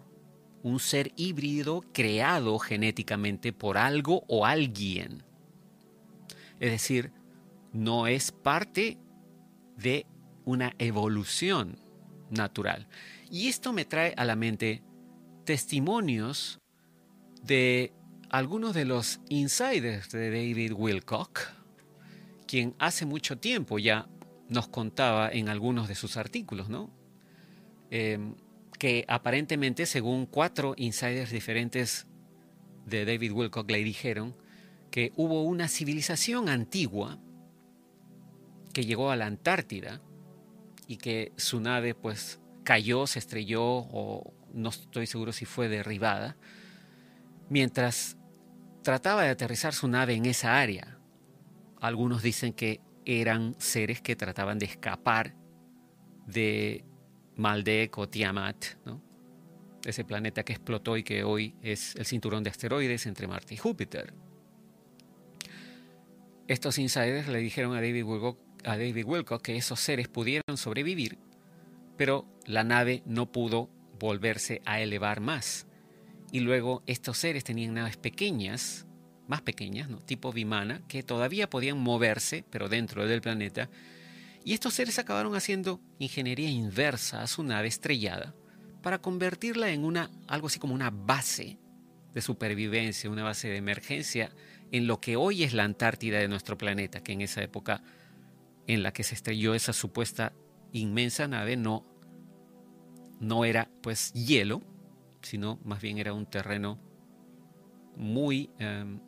un 0.61 0.79
ser 0.79 1.11
híbrido 1.17 1.83
creado 1.91 2.57
genéticamente 2.57 3.51
por 3.51 3.77
algo 3.77 4.23
o 4.29 4.45
alguien. 4.45 5.23
Es 6.61 6.71
decir, 6.71 7.11
no 7.73 8.07
es 8.07 8.31
parte 8.31 8.97
de 9.75 10.05
una 10.45 10.73
evolución 10.79 11.79
natural. 12.29 12.87
Y 13.29 13.49
esto 13.49 13.73
me 13.73 13.83
trae 13.83 14.13
a 14.15 14.23
la 14.23 14.37
mente 14.37 14.81
testimonios 15.43 16.61
de 17.41 17.91
algunos 18.33 18.73
de 18.73 18.83
los 18.83 19.19
insiders 19.29 20.09
de 20.09 20.31
David 20.31 20.73
Wilcock, 20.75 21.39
quien 22.47 22.73
hace 22.79 23.05
mucho 23.05 23.37
tiempo 23.37 23.77
ya 23.77 24.07
nos 24.49 24.67
contaba 24.69 25.29
en 25.31 25.49
algunos 25.49 25.87
de 25.87 25.93
sus 25.93 26.17
artículos, 26.17 26.67
¿no? 26.67 26.89
Em, 27.91 28.33
que 28.79 29.05
aparentemente, 29.07 29.85
según 29.85 30.25
cuatro 30.25 30.73
insiders 30.77 31.29
diferentes 31.29 32.07
de 32.87 33.05
David 33.05 33.33
Wilcock, 33.33 33.69
le 33.69 33.83
dijeron 33.83 34.35
que 34.89 35.13
hubo 35.15 35.43
una 35.43 35.67
civilización 35.67 36.49
antigua 36.49 37.19
que 38.73 38.83
llegó 38.83 39.11
a 39.11 39.15
la 39.15 39.27
Antártida 39.27 40.01
y 40.87 40.97
que 40.97 41.33
su 41.37 41.59
nave 41.59 41.93
pues 41.93 42.39
cayó, 42.63 43.05
se 43.05 43.19
estrelló 43.19 43.63
o 43.63 44.33
no 44.55 44.69
estoy 44.69 45.05
seguro 45.05 45.33
si 45.33 45.45
fue 45.45 45.69
derribada, 45.69 46.35
mientras 47.47 48.17
trataba 48.83 49.23
de 49.23 49.29
aterrizar 49.29 49.73
su 49.73 49.87
nave 49.87 50.13
en 50.13 50.25
esa 50.25 50.59
área. 50.59 50.97
Algunos 51.81 52.21
dicen 52.21 52.53
que 52.53 52.81
eran 53.05 53.55
seres 53.57 54.01
que 54.01 54.15
trataban 54.15 54.59
de 54.59 54.65
escapar 54.65 55.33
de 56.27 56.85
Maldek 57.35 57.97
o 57.97 58.07
Tiamat, 58.07 58.65
ese 59.83 60.05
planeta 60.05 60.43
que 60.43 60.53
explotó 60.53 60.95
y 60.95 61.03
que 61.03 61.23
hoy 61.23 61.55
es 61.61 61.95
el 61.95 62.05
cinturón 62.05 62.43
de 62.43 62.49
asteroides 62.49 63.05
entre 63.05 63.27
Marte 63.27 63.55
y 63.55 63.57
Júpiter. 63.57 64.13
Estos 66.47 66.77
insiders 66.77 67.27
le 67.27 67.39
dijeron 67.39 67.75
a 67.75 67.81
David 67.81 69.05
Wilcock, 69.05 69.41
que 69.41 69.57
esos 69.57 69.79
seres 69.79 70.07
pudieran 70.07 70.57
sobrevivir, 70.57 71.17
pero 71.97 72.25
la 72.45 72.63
nave 72.63 73.01
no 73.05 73.31
pudo 73.31 73.69
volverse 73.99 74.61
a 74.65 74.79
elevar 74.79 75.19
más. 75.19 75.67
Y 76.33 76.39
luego 76.39 76.81
estos 76.87 77.19
seres 77.19 77.43
tenían 77.43 77.75
naves 77.75 77.95
pequeñas, 77.95 78.87
más 79.27 79.43
pequeñas, 79.43 79.87
¿no? 79.87 79.99
tipo 79.99 80.33
Vimana, 80.33 80.81
que 80.87 81.03
todavía 81.03 81.47
podían 81.47 81.77
moverse, 81.77 82.43
pero 82.49 82.69
dentro 82.69 83.05
del 83.05 83.21
planeta. 83.21 83.69
Y 84.43 84.53
estos 84.53 84.73
seres 84.73 84.97
acabaron 84.97 85.35
haciendo 85.35 85.79
ingeniería 85.99 86.49
inversa 86.49 87.21
a 87.21 87.27
su 87.27 87.43
nave 87.43 87.67
estrellada 87.67 88.33
para 88.81 88.97
convertirla 88.97 89.69
en 89.69 89.85
una, 89.85 90.09
algo 90.27 90.47
así 90.47 90.57
como 90.57 90.73
una 90.73 90.89
base 90.89 91.59
de 92.15 92.21
supervivencia, 92.21 93.11
una 93.11 93.23
base 93.23 93.49
de 93.49 93.57
emergencia 93.57 94.31
en 94.71 94.87
lo 94.87 94.99
que 94.99 95.15
hoy 95.17 95.43
es 95.43 95.53
la 95.53 95.65
Antártida 95.65 96.17
de 96.17 96.29
nuestro 96.29 96.57
planeta, 96.57 97.03
que 97.03 97.11
en 97.11 97.21
esa 97.21 97.43
época 97.43 97.83
en 98.65 98.81
la 98.81 98.91
que 98.91 99.03
se 99.03 99.13
estrelló 99.13 99.53
esa 99.53 99.71
supuesta 99.71 100.33
inmensa 100.71 101.27
nave 101.27 101.57
no, 101.57 101.85
no 103.19 103.45
era 103.45 103.69
pues 103.83 104.13
hielo, 104.13 104.63
sino 105.23 105.59
más 105.63 105.81
bien 105.81 105.97
era 105.97 106.13
un 106.13 106.25
terreno 106.25 106.79
muy 107.95 108.51
em, 108.59 108.99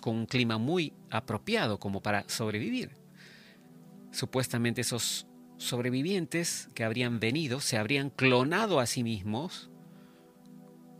con 0.00 0.16
un 0.16 0.26
clima 0.26 0.58
muy 0.58 0.94
apropiado 1.10 1.78
como 1.78 2.00
para 2.00 2.28
sobrevivir. 2.28 2.96
Supuestamente 4.10 4.80
esos 4.80 5.26
sobrevivientes 5.58 6.68
que 6.74 6.84
habrían 6.84 7.20
venido 7.20 7.60
se 7.60 7.76
habrían 7.76 8.10
clonado 8.10 8.80
a 8.80 8.86
sí 8.86 9.02
mismos 9.02 9.70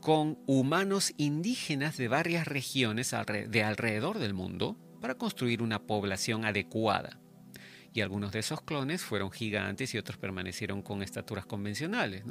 con 0.00 0.38
humanos 0.46 1.12
indígenas 1.16 1.96
de 1.96 2.08
varias 2.08 2.46
regiones 2.46 3.14
de 3.48 3.64
alrededor 3.64 4.18
del 4.18 4.34
mundo 4.34 4.76
para 5.00 5.16
construir 5.16 5.62
una 5.62 5.86
población 5.86 6.44
adecuada. 6.44 7.20
Y 7.92 8.00
algunos 8.00 8.32
de 8.32 8.40
esos 8.40 8.60
clones 8.60 9.02
fueron 9.02 9.30
gigantes 9.30 9.94
y 9.94 9.98
otros 9.98 10.18
permanecieron 10.18 10.82
con 10.82 11.02
estaturas 11.02 11.46
convencionales. 11.46 12.24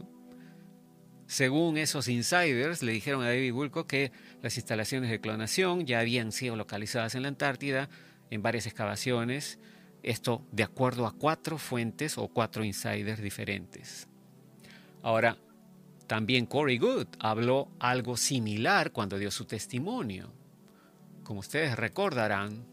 Según 1.28 1.78
esos 1.78 2.08
insiders, 2.08 2.82
le 2.82 2.94
dijeron 2.94 3.22
a 3.22 3.28
David 3.28 3.52
Wilcock 3.52 3.88
que 3.88 4.12
las 4.42 4.56
instalaciones 4.56 5.10
de 5.10 5.20
clonación 5.20 5.86
ya 5.86 6.00
habían 6.00 6.32
sido 6.32 6.56
localizadas 6.56 7.16
en 7.16 7.24
la 7.24 7.28
Antártida 7.28 7.90
en 8.30 8.42
varias 8.42 8.66
excavaciones 8.66 9.60
esto 10.04 10.42
de 10.52 10.64
acuerdo 10.64 11.06
a 11.06 11.12
cuatro 11.12 11.58
fuentes 11.58 12.18
o 12.18 12.30
cuatro 12.30 12.64
insiders 12.64 13.22
diferentes. 13.22 14.08
Ahora, 15.04 15.38
también 16.08 16.46
Corey 16.46 16.78
Good 16.78 17.08
habló 17.20 17.70
algo 17.80 18.16
similar 18.16 18.94
cuando 18.94 19.18
dio 19.18 19.30
su 19.30 19.44
testimonio. 19.44 20.32
Como 21.24 21.42
ustedes 21.42 21.76
recordarán, 21.76 22.66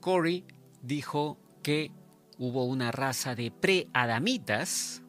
Corey 0.00 0.44
dijo 0.80 1.38
que 1.62 1.90
hubo 2.38 2.64
una 2.64 2.90
raza 2.90 3.34
de 3.34 3.50
preadamitas 3.50 5.01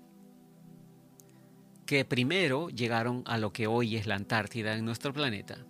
que 1.86 2.06
primero 2.06 2.69
llegaron 2.69 3.24
a 3.26 3.38
lo 3.38 3.52
que 3.52 3.67
hoy 3.67 3.96
es 3.96 4.08
la 4.08 4.15
Antártida 4.15 4.76
en 4.76 4.86
nuestro 4.86 5.13
planeta 5.13 5.65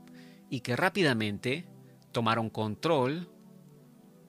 y 0.49 0.61
que 0.61 0.75
rápidamente 0.75 1.65
tomaron 2.11 2.49
control 2.49 3.29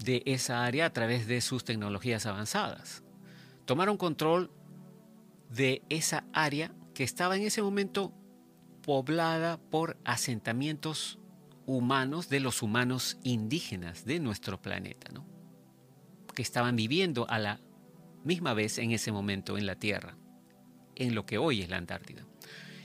de 0.02 0.22
esa 0.26 0.64
área 0.64 0.86
a 0.86 0.92
través 0.92 1.26
de 1.26 1.40
sus 1.40 1.64
tecnologías 1.64 2.26
avanzadas. 2.26 3.02
Tomaron 3.64 3.96
control 3.96 4.50
de 5.50 5.82
esa 5.88 6.24
área 6.32 6.74
que 6.94 7.04
estaba 7.04 7.36
en 7.36 7.42
ese 7.42 7.62
momento 7.62 8.12
poblada 8.82 9.58
por 9.58 9.96
asentamientos 10.04 11.18
humanos 11.66 12.28
de 12.28 12.40
los 12.40 12.62
humanos 12.62 13.18
indígenas 13.22 14.04
de 14.04 14.20
nuestro 14.20 14.60
planeta, 14.60 15.10
que 16.34 16.42
estaban 16.42 16.76
viviendo 16.76 17.26
a 17.30 17.38
la 17.38 17.60
misma 18.24 18.54
vez 18.54 18.78
en 18.78 18.92
ese 18.92 19.12
momento 19.12 19.56
en 19.56 19.66
la 19.66 19.76
Tierra, 19.76 20.16
en 20.96 21.14
lo 21.14 21.26
que 21.26 21.38
hoy 21.38 21.62
es 21.62 21.68
la 21.68 21.76
Antártida. 21.76 22.26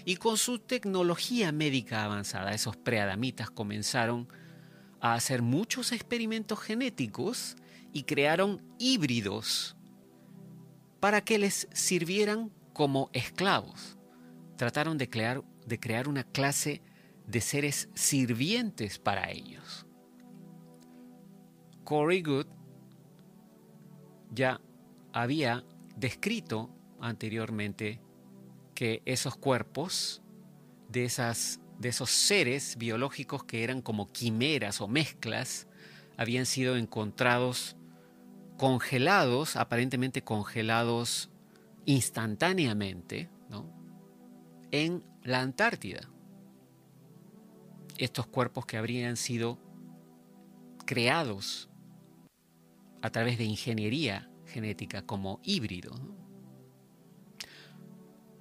Y 0.06 0.16
con 0.16 0.38
su 0.38 0.60
tecnología 0.60 1.52
médica 1.52 2.04
avanzada, 2.04 2.54
esos 2.54 2.78
preadamitas 2.78 3.52
comenzaron 3.52 4.28
a 5.02 5.14
hacer 5.14 5.42
muchos 5.42 5.92
experimentos 5.92 6.60
genéticos 6.60 7.56
y 7.94 8.04
crearon 8.04 8.62
híbridos 8.78 9.76
para 11.00 11.22
que 11.22 11.40
les 11.40 11.68
sirvieran 11.74 12.52
como 12.74 13.10
esclavos. 13.14 13.98
Trataron 14.58 14.98
de 14.98 15.10
crear, 15.10 15.44
de 15.66 15.80
crear 15.80 16.08
una 16.08 16.24
clase 16.24 16.82
de 17.28 17.42
seres 17.42 17.90
sirvientes 17.94 19.00
para 19.00 19.30
ellos. 19.32 19.86
Corey 21.84 22.22
Good 22.22 22.48
ya 24.32 24.62
había 25.14 25.64
descrito 25.96 26.70
anteriormente 27.02 28.02
que 28.76 29.02
esos 29.06 29.36
cuerpos 29.36 30.22
de 30.90 31.06
esas 31.06 31.60
de 31.80 31.90
esos 31.90 32.10
seres 32.10 32.76
biológicos 32.78 33.46
que 33.46 33.64
eran 33.64 33.82
como 33.82 34.12
quimeras 34.12 34.82
o 34.82 34.88
mezclas 34.88 35.68
habían 36.18 36.46
sido 36.46 36.76
encontrados 36.76 37.78
congelados, 38.58 39.56
aparentemente 39.56 40.22
congelados 40.22 41.30
instantáneamente, 41.86 43.30
en 44.72 45.04
la 45.24 45.42
Antártida. 45.42 46.02
Estos 47.98 48.28
cuerpos 48.28 48.66
que 48.66 48.78
habrían 48.78 49.16
sido 49.16 49.58
creados 50.86 51.70
a 53.02 53.10
través 53.10 53.38
de 53.38 53.46
ingeniería 53.46 54.30
genética 54.46 55.02
como 55.04 55.40
híbridos. 55.44 56.00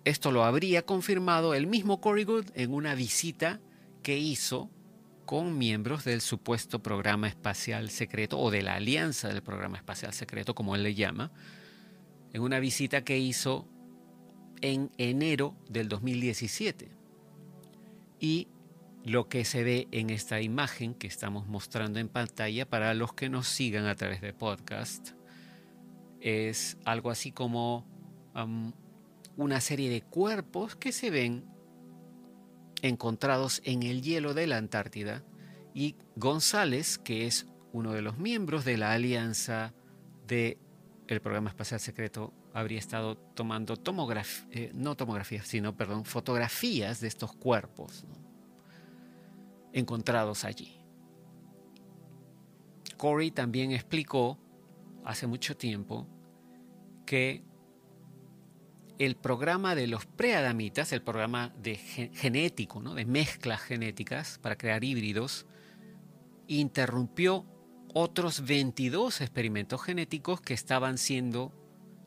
Esto 0.08 0.32
lo 0.32 0.42
habría 0.42 0.86
confirmado 0.86 1.52
el 1.52 1.66
mismo 1.66 1.98
Good 1.98 2.46
en 2.54 2.72
una 2.72 2.94
visita 2.94 3.60
que 4.02 4.16
hizo 4.16 4.70
con 5.26 5.58
miembros 5.58 6.02
del 6.02 6.22
supuesto 6.22 6.82
programa 6.82 7.28
espacial 7.28 7.90
secreto 7.90 8.38
o 8.38 8.50
de 8.50 8.62
la 8.62 8.76
alianza 8.76 9.28
del 9.28 9.42
programa 9.42 9.76
espacial 9.76 10.14
secreto, 10.14 10.54
como 10.54 10.74
él 10.74 10.82
le 10.82 10.94
llama, 10.94 11.30
en 12.32 12.40
una 12.40 12.58
visita 12.58 13.04
que 13.04 13.18
hizo 13.18 13.68
en 14.62 14.90
enero 14.96 15.54
del 15.68 15.90
2017. 15.90 16.88
Y 18.18 18.48
lo 19.04 19.28
que 19.28 19.44
se 19.44 19.62
ve 19.62 19.88
en 19.92 20.08
esta 20.08 20.40
imagen 20.40 20.94
que 20.94 21.06
estamos 21.06 21.46
mostrando 21.48 21.98
en 21.98 22.08
pantalla 22.08 22.66
para 22.66 22.94
los 22.94 23.12
que 23.12 23.28
nos 23.28 23.46
sigan 23.46 23.84
a 23.84 23.94
través 23.94 24.22
de 24.22 24.32
podcast 24.32 25.10
es 26.22 26.78
algo 26.86 27.10
así 27.10 27.30
como 27.30 27.86
una 29.38 29.60
serie 29.60 29.88
de 29.88 30.02
cuerpos 30.02 30.74
que 30.74 30.90
se 30.90 31.10
ven 31.10 31.44
encontrados 32.82 33.62
en 33.64 33.84
el 33.84 34.02
hielo 34.02 34.34
de 34.34 34.48
la 34.48 34.56
Antártida 34.56 35.22
y 35.72 35.94
González, 36.16 36.98
que 36.98 37.26
es 37.26 37.46
uno 37.72 37.92
de 37.92 38.02
los 38.02 38.18
miembros 38.18 38.64
de 38.64 38.76
la 38.76 38.92
alianza 38.92 39.72
del 40.26 40.58
el 41.06 41.20
programa 41.20 41.50
espacial 41.50 41.78
secreto, 41.78 42.34
habría 42.52 42.80
estado 42.80 43.16
tomando 43.16 43.76
tomografías, 43.76 44.48
eh, 44.50 44.72
no 44.74 44.96
tomografías, 44.96 45.46
sino, 45.46 45.76
perdón, 45.76 46.04
fotografías 46.04 47.00
de 47.00 47.06
estos 47.06 47.32
cuerpos 47.32 48.04
encontrados 49.72 50.44
allí. 50.44 50.80
Corey 52.96 53.30
también 53.30 53.70
explicó 53.70 54.36
hace 55.04 55.28
mucho 55.28 55.56
tiempo 55.56 56.08
que 57.06 57.47
el 58.98 59.16
programa 59.16 59.74
de 59.74 59.86
los 59.86 60.06
preadamitas, 60.06 60.92
el 60.92 61.02
programa 61.02 61.54
genético, 62.14 62.82
¿no? 62.82 62.94
de 62.94 63.04
mezclas 63.04 63.60
genéticas 63.60 64.38
para 64.38 64.58
crear 64.58 64.82
híbridos, 64.82 65.46
interrumpió 66.48 67.46
otros 67.94 68.44
22 68.44 69.20
experimentos 69.20 69.82
genéticos 69.82 70.40
que 70.40 70.54
estaban 70.54 70.98
siendo 70.98 71.52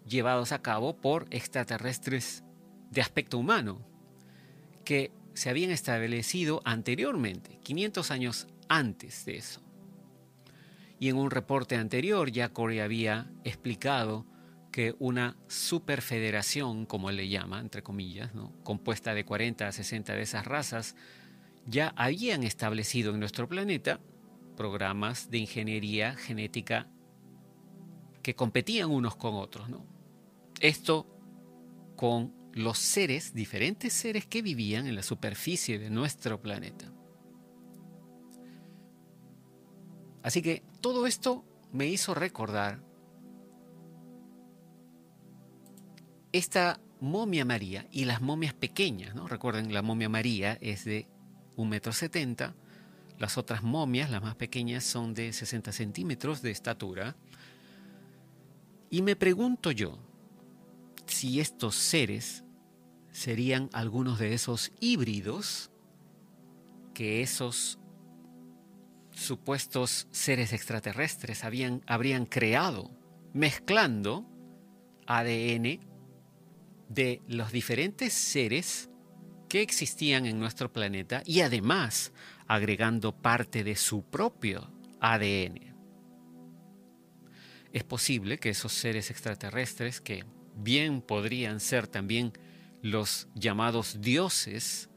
llevados 0.06 0.52
a 0.52 0.62
cabo 0.62 0.98
por 1.00 1.28
extraterrestres 1.32 2.44
de 2.90 3.02
aspecto 3.02 3.38
humano, 3.38 3.82
que 4.84 5.12
se 5.34 5.50
habían 5.50 5.72
establecido 5.72 6.62
anteriormente, 6.66 7.60
500 7.64 8.12
años 8.12 8.48
antes 8.68 9.26
de 9.26 9.38
eso. 9.38 9.62
Y 11.00 11.10
en 11.10 11.16
un 11.16 11.32
reporte 11.32 11.78
anterior 11.78 12.32
ya 12.32 12.50
Corey 12.50 12.80
había 12.80 13.32
explicado 13.44 14.26
que 14.72 14.96
una 15.00 15.38
superfederación, 15.48 16.86
como 16.86 17.10
él 17.10 17.18
le 17.18 17.28
llama, 17.28 17.60
entre 17.60 17.84
comillas, 17.84 18.32
compuesta 18.64 19.14
de 19.14 19.26
40 19.26 19.68
a 19.68 19.72
60 19.72 20.14
de 20.14 20.22
esas 20.22 20.46
razas, 20.46 20.96
ya 21.66 21.94
habían 21.96 22.44
establecido 22.44 23.14
en 23.14 23.20
nuestro 23.20 23.48
planeta 23.48 24.00
programas 24.56 25.30
de 25.30 25.40
ingeniería 25.40 26.16
genética 26.16 26.88
que 28.24 28.36
competían 28.36 28.90
unos 28.90 29.16
con 29.16 29.36
otros. 29.36 29.68
Esto 30.60 31.08
con 31.96 32.34
los 32.54 32.78
seres, 32.78 33.34
diferentes 33.34 33.94
seres 33.94 34.26
que 34.26 34.42
vivían 34.42 34.88
en 34.88 34.96
la 34.96 35.04
superficie 35.04 35.80
de 35.80 35.90
nuestro 35.90 36.42
planeta. 36.42 36.92
Así 40.24 40.42
que 40.42 40.64
todo 40.82 41.08
esto 41.08 41.44
me 41.72 41.88
hizo 41.88 42.14
recordar 42.14 42.84
esta 46.32 46.80
momia 47.00 47.46
María 47.46 47.88
y 47.92 48.06
las 48.06 48.22
momias 48.22 48.54
pequeñas, 48.54 49.16
¿no? 49.16 49.28
Recuerden, 49.28 49.74
la 49.74 49.82
momia 49.82 50.08
María 50.08 50.58
es 50.62 50.86
de 50.86 51.08
un 51.56 51.70
metro 51.70 51.92
setenta, 51.94 52.54
las 53.18 53.38
otras 53.38 53.64
momias, 53.64 54.10
las 54.10 54.22
más 54.22 54.36
pequeñas, 54.36 54.84
son 54.84 55.14
de 55.14 55.34
60 55.34 55.72
centímetros 55.72 56.42
de 56.42 56.52
estatura. 56.52 57.16
Y 58.90 59.02
me 59.02 59.16
pregunto 59.16 59.72
yo 59.72 59.98
si 61.06 61.40
estos 61.40 61.76
seres 61.76 62.44
serían 63.12 63.70
algunos 63.74 64.20
de 64.20 64.34
esos 64.34 64.72
híbridos 64.80 65.72
que 66.94 67.22
esos 67.22 67.80
supuestos 69.12 70.08
seres 70.12 70.54
extraterrestres 70.54 71.44
habían, 71.44 71.82
habrían 71.86 72.26
creado, 72.26 72.92
mezclando 73.34 74.26
ADN 75.08 75.91
de 76.94 77.22
los 77.28 77.52
diferentes 77.52 78.14
seres 78.14 78.90
que 79.48 79.62
existían 79.62 80.26
en 80.26 80.40
nuestro 80.40 80.72
planeta 80.72 81.24
y 81.26 81.42
además 81.42 82.12
agregando 82.48 83.14
parte 83.14 83.64
de 83.64 83.76
su 83.76 84.04
propio 84.04 84.70
ADN. 85.00 85.74
Es 87.72 87.84
posible 87.86 88.38
que 88.38 88.50
esos 88.50 88.74
seres 88.74 89.10
extraterrestres, 89.10 90.02
que 90.02 90.26
bien 90.58 91.02
podrían 91.02 91.62
ser 91.62 91.88
también 91.88 92.34
los 92.82 93.30
llamados 93.36 94.02
dioses 94.02 94.90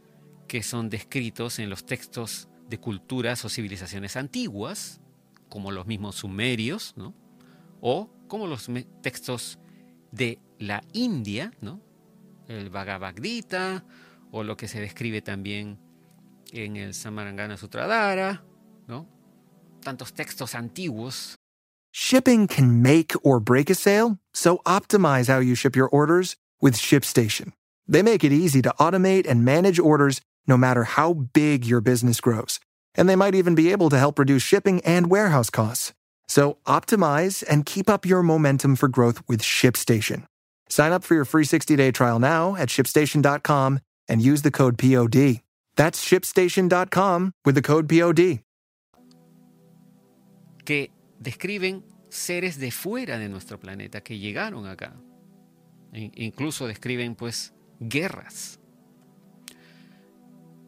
que 0.49 0.65
son 0.65 0.91
descritos 0.91 1.61
en 1.61 1.71
los 1.71 1.87
textos 1.87 2.49
de 2.69 2.79
culturas 2.79 3.45
o 3.45 3.49
civilizaciones 3.49 4.17
antiguas, 4.17 5.01
como 5.49 5.71
los 5.71 5.87
mismos 5.87 6.17
sumerios, 6.17 6.95
¿no? 6.97 7.15
o 7.81 8.11
como 8.27 8.49
los 8.49 8.69
textos 9.01 9.59
de 10.11 10.41
la 10.59 10.83
India, 10.93 11.53
¿no? 11.61 11.84
El 12.49 12.71
Bhagavad 12.71 13.15
Gita, 13.21 13.85
o 14.31 14.43
lo 14.43 14.57
que 14.57 14.69
se 14.69 14.81
describe 14.81 15.23
también 15.23 15.79
en 16.53 16.77
el 16.77 16.95
Samarangana 16.95 17.57
Sutradhara, 17.57 18.45
¿no? 18.87 19.09
Tantos 19.81 20.13
textos 20.13 20.55
antiguos. 20.55 21.37
Shipping 21.93 22.49
can 22.49 22.83
make 22.83 23.15
or 23.23 23.39
break 23.39 23.71
a 23.71 23.75
sale, 23.75 24.19
so 24.33 24.59
optimize 24.67 25.29
how 25.29 25.39
you 25.39 25.55
ship 25.55 25.77
your 25.77 25.89
orders 25.89 26.37
with 26.61 26.75
ShipStation. 26.75 27.53
They 27.87 28.03
make 28.03 28.25
it 28.25 28.33
easy 28.33 28.63
to 28.63 28.75
automate 28.81 29.29
and 29.29 29.45
manage 29.45 29.79
orders 29.79 30.21
no 30.47 30.57
matter 30.57 30.85
how 30.85 31.13
big 31.13 31.65
your 31.65 31.81
business 31.81 32.21
grows. 32.21 32.59
And 32.97 33.09
they 33.09 33.17
might 33.17 33.35
even 33.35 33.55
be 33.55 33.71
able 33.71 33.91
to 33.91 33.99
help 33.99 34.19
reduce 34.19 34.43
shipping 34.43 34.81
and 34.85 35.09
warehouse 35.09 35.51
costs. 35.51 35.93
So 36.27 36.59
optimize 36.67 37.45
and 37.49 37.67
keep 37.67 37.89
up 37.89 38.07
your 38.07 38.23
momentum 38.23 38.77
for 38.77 38.89
growth 38.89 39.23
with 39.29 39.43
ShipStation. 39.43 40.25
Sign 40.69 40.93
up 40.93 41.05
for 41.05 41.15
your 41.15 41.25
free 41.25 41.45
60-day 41.45 41.93
trial 41.93 42.19
now 42.19 42.57
at 42.57 42.69
shipstation.com 42.69 43.81
and 44.09 44.23
use 44.23 44.43
the 44.43 44.51
code 44.51 44.79
POD. 44.79 45.43
That's 45.77 46.05
shipstation.com 46.05 47.33
with 47.45 47.55
the 47.55 47.63
code 47.63 47.89
POD. 47.89 48.41
Que 50.65 50.91
describen 51.21 51.85
seres 52.09 52.59
de 52.59 52.71
fuera 52.71 53.19
de 53.19 53.29
nuestro 53.29 53.59
planeta 53.59 54.01
que 54.01 54.19
llegaron 54.19 54.67
acá. 54.67 54.95
E 55.93 56.11
incluso 56.15 56.67
describen 56.67 57.15
pues 57.15 57.53
guerras. 57.81 58.59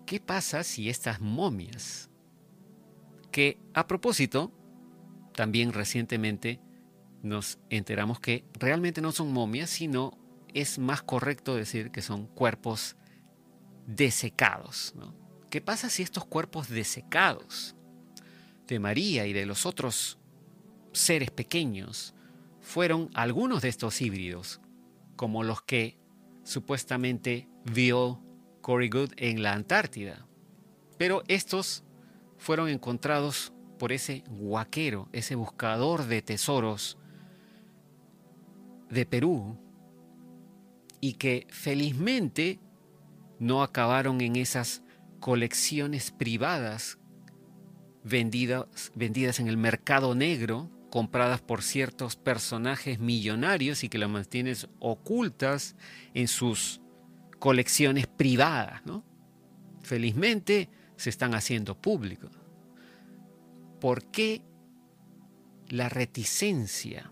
¿Qué 0.07 0.21
pasa 0.21 0.63
si 0.63 0.89
estas 0.89 1.21
momias, 1.21 2.11
que 3.33 3.59
a 3.75 3.89
propósito, 3.89 4.53
también 5.35 5.73
recientemente 5.73 6.61
nos 7.23 7.59
enteramos 7.71 8.21
que 8.21 8.45
realmente 8.55 9.01
no 9.01 9.13
son 9.13 9.33
momias, 9.33 9.71
sino 9.71 10.19
es 10.55 10.79
más 10.79 11.03
correcto 11.03 11.55
decir 11.55 11.91
que 11.91 12.03
son 12.03 12.27
cuerpos 12.27 12.97
desecados. 13.87 14.95
¿Qué 15.51 15.61
pasa 15.61 15.91
si 15.91 16.03
estos 16.03 16.25
cuerpos 16.25 16.69
desecados 16.69 17.77
de 18.67 18.79
María 18.79 19.27
y 19.27 19.33
de 19.33 19.47
los 19.47 19.67
otros 19.67 20.19
seres 20.93 21.31
pequeños 21.31 22.15
fueron 22.61 23.11
algunos 23.15 23.63
de 23.63 23.69
estos 23.69 24.01
híbridos, 24.01 24.61
como 25.15 25.45
los 25.45 25.63
que 25.63 25.99
supuestamente 26.43 27.49
vio 27.65 28.23
Cory 28.61 28.89
Good 28.89 29.13
en 29.17 29.43
la 29.43 29.53
Antártida? 29.53 30.27
Pero 30.99 31.23
estos 31.29 31.85
fueron 32.39 32.69
encontrados 32.69 33.53
por 33.79 33.93
ese 33.93 34.25
guaquero, 34.29 35.09
ese 35.13 35.35
buscador 35.35 36.07
de 36.07 36.23
tesoros 36.23 36.99
de 38.91 39.07
Perú, 39.07 39.59
y 41.01 41.15
que 41.15 41.47
felizmente 41.51 42.59
no 43.39 43.63
acabaron 43.63 44.21
en 44.21 44.37
esas 44.37 44.83
colecciones 45.21 46.11
privadas 46.11 46.99
vendidas, 48.05 48.93
vendidas 48.95 49.41
en 49.41 49.49
el 49.49 49.57
mercado 49.57 50.15
negro, 50.15 50.71
compradas 50.91 51.41
por 51.41 51.63
ciertos 51.63 52.17
personajes 52.17 52.99
millonarios 53.01 53.85
y 53.85 53.89
que 53.89 53.99
las 53.99 54.09
mantienes 54.09 54.69
ocultas 54.79 55.77
en 56.15 56.29
sus 56.29 56.81
colecciones 57.39 58.07
privadas. 58.07 58.87
¿no? 58.87 59.05
Felizmente 59.83 60.71
se 60.97 61.11
están 61.11 61.35
haciendo 61.35 61.81
públicos. 61.81 62.31
¿Por 63.81 64.05
qué 64.05 64.43
la 65.69 65.89
reticencia 65.89 67.11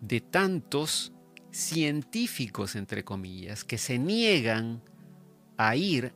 de 0.00 0.20
tantos 0.20 1.12
científicos, 1.50 2.76
entre 2.76 3.04
comillas, 3.04 3.64
que 3.64 3.78
se 3.78 3.98
niegan 3.98 4.82
a 5.56 5.76
ir 5.76 6.14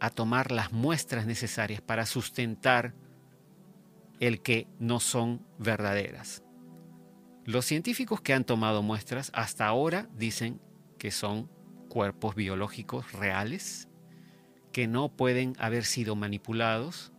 a 0.00 0.10
tomar 0.10 0.50
las 0.50 0.72
muestras 0.72 1.26
necesarias 1.26 1.80
para 1.80 2.06
sustentar 2.06 2.94
el 4.20 4.42
que 4.42 4.66
no 4.78 5.00
son 5.00 5.46
verdaderas. 5.58 6.42
Los 7.44 7.66
científicos 7.66 8.20
que 8.20 8.32
han 8.32 8.44
tomado 8.44 8.82
muestras 8.82 9.30
hasta 9.34 9.66
ahora 9.66 10.08
dicen 10.16 10.60
que 10.98 11.10
son 11.10 11.50
cuerpos 11.88 12.34
biológicos 12.34 13.12
reales, 13.12 13.88
que 14.72 14.86
no 14.86 15.08
pueden 15.08 15.54
haber 15.58 15.84
sido 15.84 16.16
manipulados, 16.16 17.12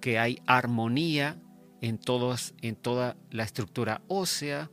que 0.00 0.18
hay 0.18 0.38
armonía 0.46 1.40
en, 1.80 1.98
en 2.62 2.76
toda 2.76 3.16
la 3.30 3.42
estructura 3.42 4.02
ósea 4.06 4.70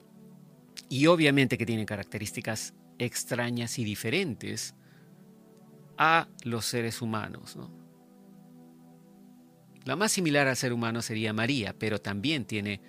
y 0.89 1.08
obviamente 1.08 1.58
que 1.58 1.65
tienen 1.65 1.86
características 1.86 2.74
extrañas 2.98 3.80
y 3.80 3.84
diferentes 3.84 4.76
a 5.98 6.28
los 6.44 6.65
seres 6.65 7.02
humanos. 7.02 7.58
La 9.84 9.96
más 9.96 10.12
similar 10.12 10.48
al 10.48 10.56
ser 10.56 10.74
humano 10.74 11.02
sería 11.02 11.34
María, 11.34 11.76
pero 11.78 12.00
también 12.00 12.46
tiene 12.46 12.82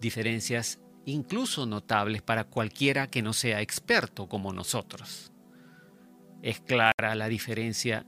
diferencias 0.00 0.80
incluso 1.04 1.66
notables 1.66 2.22
para 2.22 2.44
cualquiera 2.44 3.08
que 3.08 3.22
no 3.22 3.32
sea 3.32 3.60
experto 3.60 4.28
como 4.28 4.52
nosotros. 4.52 5.32
Es 6.42 6.60
clara 6.60 7.14
la 7.14 7.28
diferencia 7.28 8.06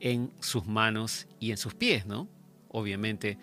en 0.00 0.32
sus 0.40 0.66
manos 0.66 1.26
y 1.40 1.50
en 1.50 1.56
sus 1.56 1.74
pies, 1.74 2.06
¿no? 2.06 2.28
Obviamente 2.68 3.38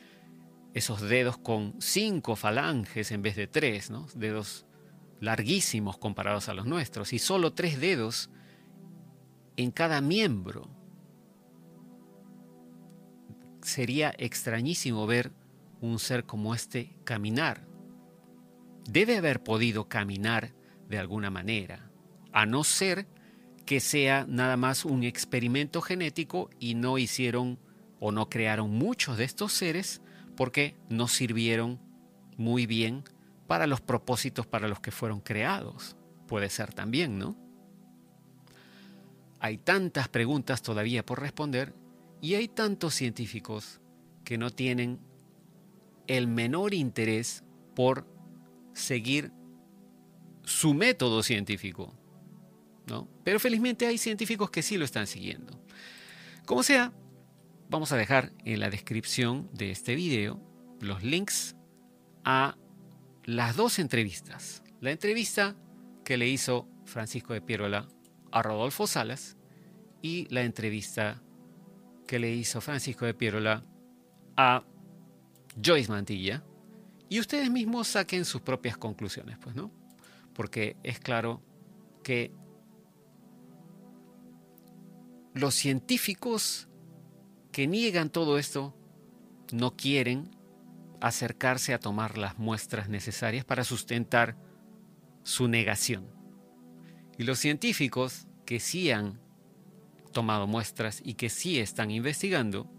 esos 0.74 1.02
dedos 1.02 1.38
con 1.38 1.76
cinco 1.80 2.36
falanges 2.36 3.12
en 3.12 3.22
vez 3.22 3.36
de 3.36 3.48
tres, 3.48 3.91
¿no? 3.91 4.08
Dedos 4.15 4.65
larguísimos 5.19 5.97
comparados 5.97 6.49
a 6.49 6.54
los 6.54 6.65
nuestros 6.65 7.13
y 7.13 7.19
solo 7.19 7.54
tres 7.54 7.80
dedos 7.80 8.30
en 9.58 9.71
cada 9.71 10.02
miembro. 10.02 10.69
Sería 13.62 14.13
extrañísimo 14.17 15.08
ver 15.08 15.31
un 15.81 16.00
ser 16.00 16.25
como 16.25 16.54
este 16.54 16.96
caminar. 17.04 17.65
Debe 18.90 19.17
haber 19.17 19.44
podido 19.44 19.88
caminar 19.88 20.54
de 20.90 20.98
alguna 20.98 21.29
manera, 21.29 21.90
a 22.33 22.46
no 22.46 22.63
ser 22.63 23.08
que 23.65 23.79
sea 23.79 24.25
nada 24.27 24.58
más 24.58 24.85
un 24.85 25.04
experimento 25.04 25.81
genético 25.81 26.50
y 26.60 26.75
no 26.75 26.98
hicieron 26.98 27.60
o 28.00 28.12
no 28.12 28.29
crearon 28.29 28.71
muchos 28.71 29.17
de 29.17 29.23
estos 29.23 29.54
seres 29.54 30.02
porque 30.35 30.75
no 30.90 31.08
sirvieron 31.08 31.79
muy 32.38 32.65
bien 32.65 33.04
para 33.48 33.67
los 33.67 33.81
propósitos 33.81 34.48
para 34.48 34.67
los 34.67 34.79
que 34.79 34.91
fueron 34.91 35.19
creados. 35.19 35.96
Puede 36.27 36.50
ser 36.50 36.73
también, 36.73 37.17
¿no? 37.17 37.35
Hay 39.39 39.58
tantas 39.58 40.08
preguntas 40.08 40.62
todavía 40.62 41.06
por 41.06 41.19
responder 41.19 41.73
y 42.21 42.35
hay 42.35 42.48
tantos 42.48 42.96
científicos 42.96 43.81
que 44.23 44.37
no 44.37 44.50
tienen 44.50 45.00
el 46.08 46.27
menor 46.27 46.73
interés 46.73 47.44
por 47.75 48.08
seguir 48.73 49.31
su 50.44 50.73
método 50.73 51.23
científico. 51.23 51.94
¿no? 52.87 53.08
Pero 53.23 53.39
felizmente 53.39 53.85
hay 53.85 53.98
científicos 53.98 54.50
que 54.50 54.62
sí 54.62 54.77
lo 54.77 54.85
están 54.85 55.08
siguiendo. 55.08 55.60
Como 56.46 56.63
sea, 56.63 56.94
vamos 57.69 57.91
a 57.91 57.98
dejar 57.98 58.31
en 58.46 58.60
la 58.60 58.69
descripción 58.69 59.50
de 59.54 59.71
este 59.71 59.96
video 59.96 60.39
los 60.79 61.04
links 61.04 61.56
a 62.23 62.58
las 63.26 63.56
dos 63.56 63.80
entrevistas. 63.80 64.63
La 64.82 64.92
entrevista 64.92 65.56
que 66.04 66.17
le 66.17 66.28
hizo 66.28 66.67
Francisco 66.86 67.34
de 67.34 67.42
Pierola 67.42 67.88
a 68.32 68.42
Rodolfo 68.42 68.88
Salas 68.88 69.38
y 70.02 70.28
la 70.34 70.44
entrevista 70.44 71.21
que 72.08 72.19
le 72.19 72.32
hizo 72.32 72.60
Francisco 72.62 73.06
de 73.06 73.13
Pierola 73.13 73.63
a 74.36 74.65
Joyce 75.63 75.90
Mantilla. 75.92 76.44
Y 77.10 77.19
ustedes 77.19 77.50
mismos 77.50 77.88
saquen 77.88 78.26
sus 78.26 78.42
propias 78.42 78.78
conclusiones, 78.78 79.38
pues, 79.38 79.56
¿no? 79.56 79.71
Porque 80.34 80.76
es 80.84 81.00
claro 81.00 81.42
que 82.04 82.32
los 85.34 85.56
científicos 85.56 86.67
que 87.52 87.67
niegan 87.67 88.10
todo 88.10 88.38
esto 88.38 88.76
no 89.52 89.76
quieren 89.76 90.30
acercarse 91.04 91.73
a 91.73 91.79
tomar 91.79 92.17
las 92.17 92.39
muestras 92.39 92.87
necesarias 92.87 93.43
para 93.43 93.65
sustentar 93.65 94.37
su 95.23 95.49
negación. 95.49 96.08
Y 97.17 97.23
los 97.23 97.39
científicos 97.39 98.25
que 98.45 98.62
sí 98.62 98.89
han 98.89 99.19
tomado 100.13 100.47
muestras 100.47 101.01
y 101.04 101.15
que 101.15 101.29
sí 101.29 101.60
están 101.60 101.91
investigando, 101.91 102.71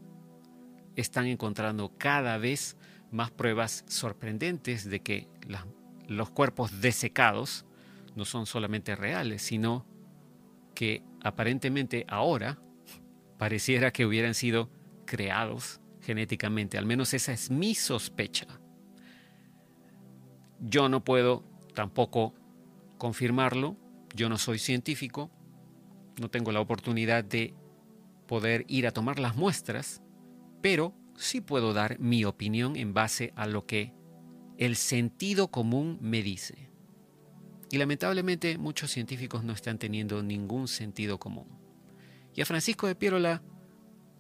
están 0.97 1.27
encontrando 1.27 1.93
cada 1.99 2.39
vez 2.39 2.79
más 3.11 3.31
pruebas 3.31 3.85
sorprendentes 3.89 4.89
de 4.89 5.01
que 5.01 5.29
los 6.09 6.31
cuerpos 6.31 6.81
desecados 6.81 7.67
no 8.17 8.25
son 8.25 8.47
solamente 8.47 8.97
reales, 8.97 9.43
sino 9.43 9.85
que 10.75 11.03
aparentemente 11.23 12.07
ahora 12.09 12.59
pareciera 13.37 13.93
que 13.93 14.07
hubieran 14.07 14.33
sido 14.33 14.71
creados 15.05 15.83
genéticamente. 16.05 16.79
Al 16.79 16.87
menos 16.87 17.15
esa 17.15 17.33
es 17.33 17.51
mi 17.51 17.75
sospecha. 17.75 18.47
Yo 20.61 20.89
no 20.89 21.03
puedo 21.03 21.45
tampoco 21.75 22.35
confirmarlo. 22.99 23.77
Yo 24.15 24.29
no 24.29 24.39
soy 24.39 24.59
científico. 24.59 25.31
No 26.21 26.31
tengo 26.31 26.53
la 26.53 26.61
oportunidad 26.61 27.25
de 27.25 27.55
poder 28.27 28.65
ir 28.69 28.87
a 28.87 28.93
tomar 28.93 29.19
las 29.19 29.37
muestras. 29.37 30.03
Pero 30.61 30.95
sí 31.17 31.41
puedo 31.41 31.73
dar 31.73 31.99
mi 31.99 32.25
opinión 32.25 32.77
en 32.77 32.95
base 32.95 33.33
a 33.37 33.47
lo 33.47 33.67
que 33.67 33.93
el 34.59 34.77
sentido 34.77 35.49
común 35.49 35.99
me 36.01 36.23
dice. 36.23 36.71
Y 37.71 37.79
lamentablemente 37.79 38.57
muchos 38.59 38.91
científicos 38.91 39.43
no 39.43 39.53
están 39.53 39.79
teniendo 39.79 40.23
ningún 40.23 40.69
sentido 40.69 41.19
común. 41.19 41.49
Y 42.35 42.41
a 42.41 42.47
Francisco 42.47 42.87
de 42.87 42.95
Pierola 42.95 43.43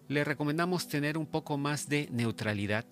le 0.08 0.24
recomendamos 0.24 0.88
tener 0.88 1.16
un 1.16 1.26
poco 1.26 1.56
más 1.56 1.88
de 1.88 2.08
neutralidad 2.10 2.84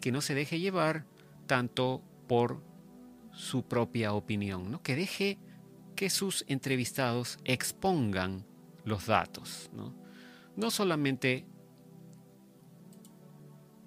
que 0.00 0.12
no 0.12 0.20
se 0.20 0.34
deje 0.34 0.58
llevar 0.58 1.06
tanto 1.46 2.02
por 2.26 2.62
su 3.32 3.64
propia 3.64 4.12
opinión, 4.12 4.70
¿no? 4.70 4.82
que 4.82 4.96
deje 4.96 5.38
que 5.96 6.10
sus 6.10 6.44
entrevistados 6.48 7.38
expongan 7.44 8.44
los 8.84 9.06
datos. 9.06 9.70
No, 9.72 9.94
no 10.56 10.70
solamente 10.70 11.46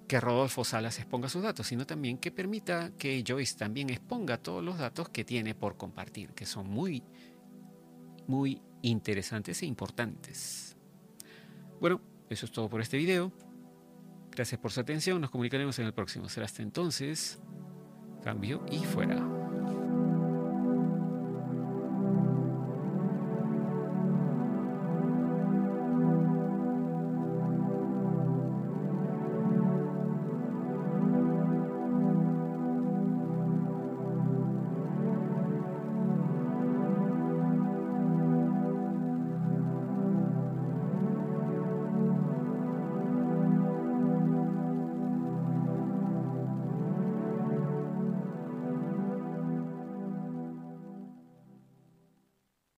que 0.07 0.21
Rodolfo 0.21 0.63
Salas 0.63 0.99
exponga 0.99 1.27
sus 1.27 1.43
datos, 1.43 1.67
sino 1.67 1.85
también 1.85 2.17
que 2.17 2.31
permita 2.31 2.91
que 2.97 3.23
Joyce 3.27 3.57
también 3.57 3.89
exponga 3.89 4.37
todos 4.37 4.63
los 4.63 4.77
datos 4.77 5.09
que 5.09 5.25
tiene 5.25 5.53
por 5.53 5.75
compartir, 5.75 6.31
que 6.33 6.45
son 6.45 6.69
muy, 6.69 7.03
muy 8.25 8.61
interesantes 8.81 9.61
e 9.61 9.65
importantes. 9.65 10.77
Bueno, 11.81 12.01
eso 12.29 12.45
es 12.45 12.51
todo 12.51 12.69
por 12.69 12.81
este 12.81 12.97
video. 12.97 13.31
Gracias 14.31 14.59
por 14.59 14.71
su 14.71 14.79
atención. 14.79 15.21
Nos 15.21 15.31
comunicaremos 15.31 15.79
en 15.79 15.85
el 15.85 15.93
próximo. 15.93 16.29
Será 16.29 16.45
hasta 16.45 16.61
entonces. 16.61 17.39
Cambio 18.23 18.65
y 18.69 18.79
fuera. 18.79 19.46